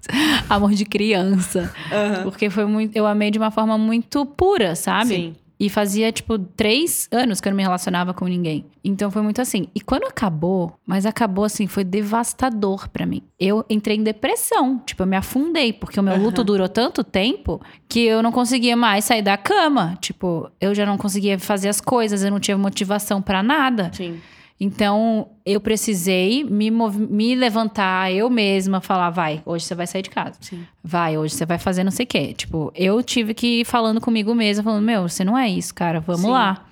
[0.50, 1.72] amor de criança.
[1.92, 2.24] Aham.
[2.24, 5.10] Porque foi muito, eu amei de uma forma muito pura, sabe?
[5.16, 5.36] Sim.
[5.60, 8.66] E fazia, tipo, três anos que eu não me relacionava com ninguém.
[8.84, 9.68] Então foi muito assim.
[9.74, 13.24] E quando acabou, mas acabou assim, foi devastador pra mim.
[13.40, 14.80] Eu entrei em depressão.
[14.86, 16.46] Tipo, eu me afundei, porque o meu luto Aham.
[16.46, 19.98] durou tanto tempo que eu não conseguia mais sair da cama.
[20.00, 23.92] Tipo, eu já não conseguia fazer as coisas, eu não tinha motivação pra nada.
[23.94, 24.20] Sim.
[24.60, 30.10] Então, eu precisei me, me levantar eu mesma, falar, vai, hoje você vai sair de
[30.10, 30.34] casa.
[30.42, 30.66] Sim.
[30.84, 32.34] Vai, hoje você vai fazer não sei o quê.
[32.34, 36.00] Tipo, eu tive que ir falando comigo mesma, falando, meu, você não é isso, cara,
[36.00, 36.32] vamos Sim.
[36.32, 36.66] lá.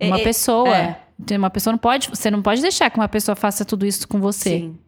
[0.00, 0.76] Uma É, é, pessoa.
[0.76, 1.00] é.
[1.36, 2.08] Uma pessoa não pode.
[2.08, 4.50] Você não pode deixar que uma pessoa faça tudo isso com você.
[4.60, 4.78] Sim.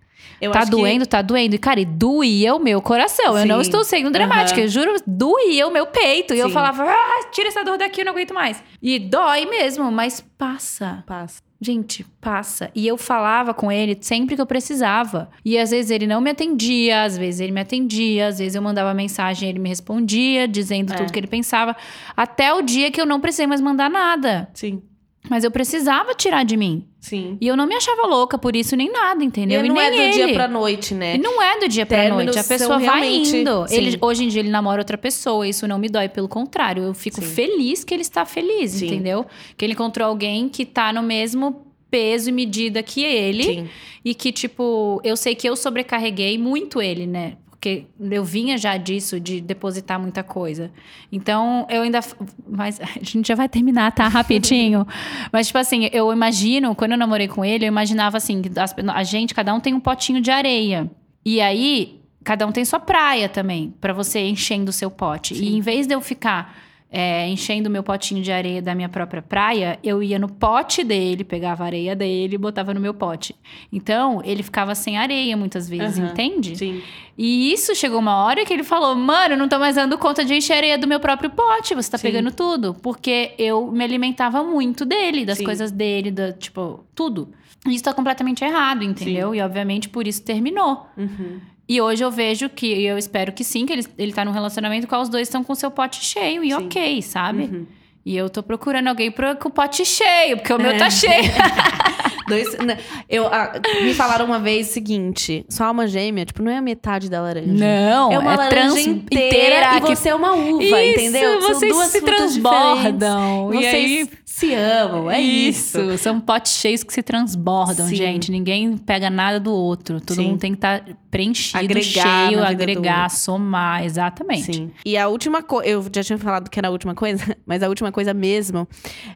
[0.41, 1.55] Eu tá acho que- doendo, tá doendo.
[1.55, 3.39] E, cara, e doía o meu coração.
[3.39, 3.69] Eu não Sim.
[3.69, 4.57] estou sendo dramática.
[4.59, 4.65] Aham.
[4.65, 6.33] Eu juro, doía o meu peito.
[6.35, 6.55] E eu Sim.
[6.55, 8.65] falava, ah, tira essa dor daqui, eu não aguento mais.
[8.81, 11.05] E dói mesmo, mas passa.
[11.07, 11.41] Passa.
[11.65, 12.73] Gente, passa.
[12.75, 15.31] E eu falava com ele sempre que eu precisava.
[15.45, 18.63] E às vezes ele não me atendia, às vezes ele me atendia, às vezes eu
[18.63, 20.97] mandava mensagem e ele me respondia, dizendo É.
[20.97, 21.77] tudo que ele pensava.
[22.17, 24.51] Até o dia que eu não precisei mais mandar nada.
[24.55, 24.83] Sim.
[25.31, 26.85] Mas eu precisava tirar de mim.
[27.01, 27.39] Sim.
[27.41, 29.65] E eu não me achava louca por isso nem nada, entendeu?
[29.65, 30.13] E não é do ele.
[30.13, 31.15] dia pra noite, né?
[31.15, 32.39] E não é do dia pra Términos noite.
[32.39, 33.69] A pessoa vai indo.
[33.69, 33.77] Sim.
[33.77, 35.47] Ele, hoje em dia ele namora outra pessoa.
[35.47, 36.09] Isso não me dói.
[36.09, 37.27] Pelo contrário, eu fico Sim.
[37.35, 38.87] feliz que ele está feliz, Sim.
[38.87, 39.25] entendeu?
[39.57, 43.45] Que ele encontrou alguém que tá no mesmo peso e medida que ele.
[43.45, 43.69] Sim.
[44.05, 47.37] E que, tipo, eu sei que eu sobrecarreguei muito ele, né?
[47.63, 50.73] Porque eu vinha já disso, de depositar muita coisa.
[51.13, 52.01] Então, eu ainda.
[52.45, 54.09] Mas a gente já vai terminar, tá?
[54.09, 54.85] Rapidinho.
[55.33, 58.75] Mas, tipo assim, eu imagino, quando eu namorei com ele, eu imaginava assim: que as-
[58.93, 60.91] a gente, cada um tem um potinho de areia.
[61.25, 65.37] E aí, cada um tem sua praia também, pra você enchendo o seu pote.
[65.37, 65.45] Sim.
[65.45, 66.57] E em vez de eu ficar
[66.95, 70.85] é, enchendo o meu potinho de areia da minha própria praia, eu ia no pote
[70.85, 73.35] dele, pegava a areia dele e botava no meu pote.
[73.73, 76.11] Então, ele ficava sem areia muitas vezes, Aham.
[76.11, 76.55] entende?
[76.57, 76.83] Sim.
[77.17, 80.23] E isso chegou uma hora que ele falou: Mano, eu não tô mais dando conta
[80.23, 82.09] de encher areia do meu próprio pote, você tá Sim.
[82.09, 82.75] pegando tudo.
[82.75, 85.45] Porque eu me alimentava muito dele, das Sim.
[85.45, 87.31] coisas dele, da, tipo, tudo.
[87.67, 89.35] E Isso tá completamente errado, entendeu?
[89.35, 90.87] E obviamente por isso terminou.
[90.97, 91.41] Uhum.
[91.69, 94.33] E hoje eu vejo que, e eu espero que sim, que ele, ele tá num
[94.33, 96.67] relacionamento com os dois estão com seu pote cheio e Sim.
[96.67, 97.43] ok, sabe?
[97.45, 97.67] Uhum.
[98.05, 100.77] E eu tô procurando alguém pro, com o pote cheio, porque o meu É.
[100.79, 101.31] tá cheio.
[102.29, 102.79] Dois, né,
[103.09, 106.63] eu, ah, me falaram uma vez o seguinte: sua alma gêmea, tipo, não é a
[106.63, 107.53] metade da laranja.
[107.53, 111.41] Não, é uma laranja trans inteira, e que você é uma uva, Isso, entendeu?
[111.43, 113.51] São vocês duas se transbordam.
[113.51, 113.71] diferentes.
[113.71, 115.99] Vocês aí- se amam, é isso.
[115.99, 117.95] São potes cheios que se transbordam, Sim.
[117.97, 118.31] gente.
[118.31, 120.01] Ninguém pega nada do outro.
[120.01, 120.29] Todo Sim.
[120.29, 123.85] mundo tem que estar preenchido, Agregar cheio, vida do agregar, somar.
[123.85, 124.55] Exatamente.
[124.55, 124.71] Sim.
[124.87, 127.69] E a última coisa, eu já tinha falado que era a última coisa, mas a
[127.69, 128.67] última coisa mesmo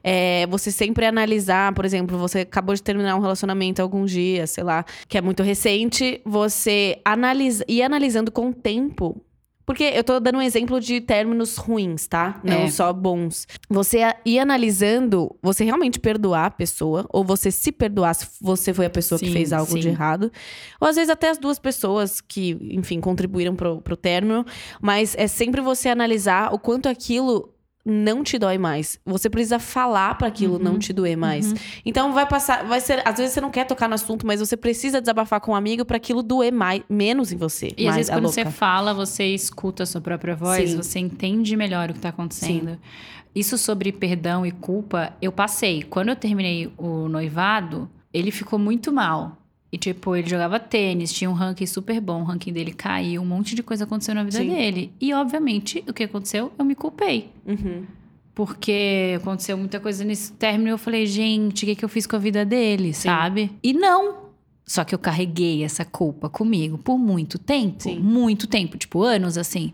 [0.05, 4.51] é você sempre analisar, por exemplo, você acabou de terminar um relacionamento há alguns dias,
[4.51, 9.23] sei lá, que é muito recente, você analisa, ir analisando com o tempo.
[9.65, 12.41] Porque eu tô dando um exemplo de términos ruins, tá?
[12.45, 12.71] Não É.
[12.71, 13.49] só bons.
[13.69, 18.87] Você ir analisando, você realmente perdoar a pessoa, ou você se perdoar se você foi
[18.87, 19.89] a pessoa que Sim, fez algo de sim.
[19.89, 20.31] errado.
[20.81, 24.47] Ou às vezes até as duas pessoas que, enfim, contribuíram pro, pro término.
[24.81, 27.53] Mas é sempre você analisar o quanto aquilo
[27.89, 28.99] não te dói mais.
[29.07, 30.59] Você precisa falar para aquilo Uhum.
[30.63, 31.55] não te doer mais.
[31.85, 34.57] Então vai passar, vai ser, às vezes você não quer tocar no assunto, mas você
[34.57, 37.73] precisa desabafar com um amigo para aquilo doer mais, menos em você.
[37.79, 38.35] E às vezes quando louca.
[38.35, 40.77] você fala, você escuta a sua própria voz, Sim.
[40.77, 42.77] você entende melhor o que tá acontecendo.
[43.35, 45.83] Isso sobre perdão e culpa, eu passei.
[45.83, 49.37] Quando eu terminei o noivado, ele ficou muito mal.
[49.71, 53.27] E, tipo, ele jogava tênis, tinha um ranking super bom, o ranking dele caiu, um
[53.27, 54.49] monte de coisa aconteceu na vida Sim.
[54.49, 54.93] dele.
[55.01, 56.53] E, obviamente, o que aconteceu?
[56.59, 57.31] Eu me culpei.
[57.45, 57.85] Uhum.
[58.35, 62.07] Porque aconteceu muita coisa nesse término e eu falei, gente, o que, que eu fiz
[62.07, 63.51] com a vida dele, sabe?
[63.63, 64.27] E não.
[64.65, 67.85] Só que eu carreguei essa culpa comigo por muito tempo.
[67.85, 67.99] Sim.
[67.99, 69.73] Muito tempo, tipo anos assim.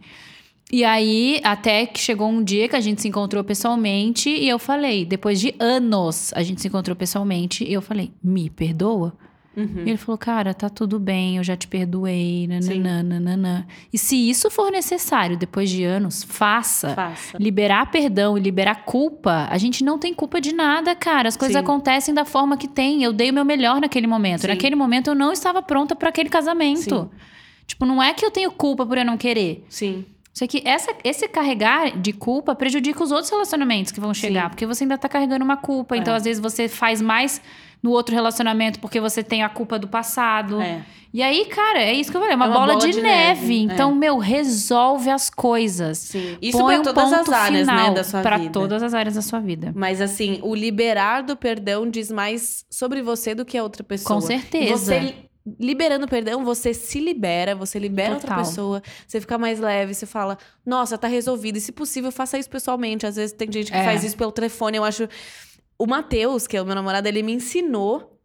[0.70, 4.58] E aí, até que chegou um dia que a gente se encontrou pessoalmente e eu
[4.58, 9.12] falei, depois de anos, a gente se encontrou pessoalmente e eu falei, me perdoa?
[9.56, 9.82] Uhum.
[9.84, 13.66] E ele falou, cara, tá tudo bem, eu já te perdoei, nananã.
[13.92, 16.94] E se isso for necessário, depois de anos, faça.
[16.94, 17.36] Faça.
[17.38, 21.28] Liberar perdão e liberar culpa, a gente não tem culpa de nada, cara.
[21.28, 21.62] As coisas Sim.
[21.62, 23.02] acontecem da forma que tem.
[23.02, 24.42] Eu dei o meu melhor naquele momento.
[24.42, 24.48] Sim.
[24.48, 26.80] Naquele momento eu não estava pronta para aquele casamento.
[26.80, 27.10] Sim.
[27.66, 29.64] Tipo, não é que eu tenho culpa por eu não querer.
[29.68, 30.04] Sim.
[30.32, 34.64] Só que essa, esse carregar de culpa prejudica os outros relacionamentos que vão chegar, porque
[34.64, 35.94] você ainda tá carregando uma culpa.
[35.94, 36.16] Então, É.
[36.16, 37.40] às vezes, você faz mais
[37.82, 40.60] no outro relacionamento porque você tem a culpa do passado.
[40.60, 40.84] É.
[41.14, 42.92] E aí, cara, é isso que eu falei, é uma, É uma bola, bola de,
[42.92, 43.40] de neve.
[43.40, 45.98] neve, Então, meu, resolve as coisas.
[45.98, 46.38] Sim.
[46.40, 48.50] Isso Põe pra um todas as ponto áreas, né, final da sua pra vida.
[48.52, 49.72] todas as áreas da sua vida.
[49.76, 54.14] Mas assim, o liberar do perdão diz mais sobre você do que a outra pessoa.
[54.18, 54.76] Com certeza.
[54.94, 55.30] Você li-
[55.60, 58.44] liberando perdão, você se libera, você libera outra Total.
[58.44, 61.58] pessoa, você fica mais leve, você fala, nossa, tá resolvido.
[61.58, 63.04] E se possível, faça isso pessoalmente.
[63.06, 63.84] Às vezes tem gente que É.
[63.84, 64.78] faz isso pelo telefone.
[64.78, 65.06] Eu acho.
[65.82, 68.20] O Matheus, que é o meu namorado, ele me ensinou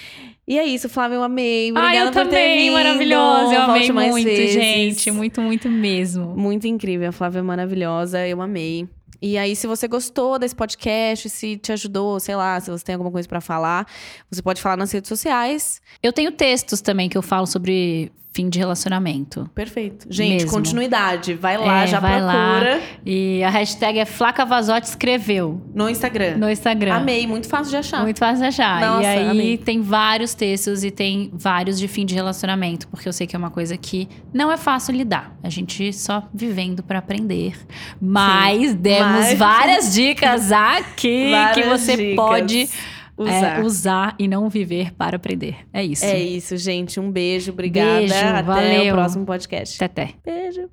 [0.47, 1.69] E é isso, Flávia, eu amei.
[1.69, 2.73] Ah, Obrigada eu por ter também, vindo.
[2.73, 3.53] maravilhosa.
[3.53, 4.53] Eu Volte amei muito, vezes.
[4.53, 5.09] gente.
[5.11, 6.35] Muito, muito mesmo.
[6.35, 8.85] Muito incrível, a Flávia é maravilhosa, eu amei.
[9.21, 12.95] E aí, se você gostou desse podcast, se te ajudou, sei lá, se você tem
[12.95, 13.87] alguma coisa pra falar,
[14.29, 15.81] você pode falar nas redes sociais.
[16.03, 19.49] Eu tenho textos também que eu falo sobre fim de relacionamento.
[19.53, 20.07] Perfeito.
[20.09, 20.51] Gente, Mesmo.
[20.51, 21.33] continuidade.
[21.33, 22.31] Vai lá, É, já vai lá.
[22.59, 26.37] procura E a hashtag é Flá Cavazotti escreveu no Instagram.
[26.37, 26.93] no Instagram.
[26.95, 28.01] Amei, muito fácil de achar.
[28.03, 28.79] Muito fácil de achar.
[28.79, 29.57] Nossa, e aí amei.
[29.57, 33.39] tem vários textos e tem vários de fim de relacionamento, porque eu sei que é
[33.39, 35.35] uma coisa que não é fácil lidar.
[35.43, 37.53] A gente só vivendo pra aprender.
[37.99, 42.15] Mas demos Mas- várias dicas aqui que Várias você dicas.
[42.15, 42.69] pode
[43.17, 43.59] usar.
[43.59, 45.57] é, usar e não viver para aprender.
[45.73, 46.05] É isso.
[46.05, 46.99] É isso, gente.
[46.99, 47.99] Um beijo, obrigada.
[47.99, 48.93] Beijo, Até valeu.
[48.93, 49.83] o próximo podcast.
[49.83, 50.13] Até, até.
[50.23, 50.69] Beijo.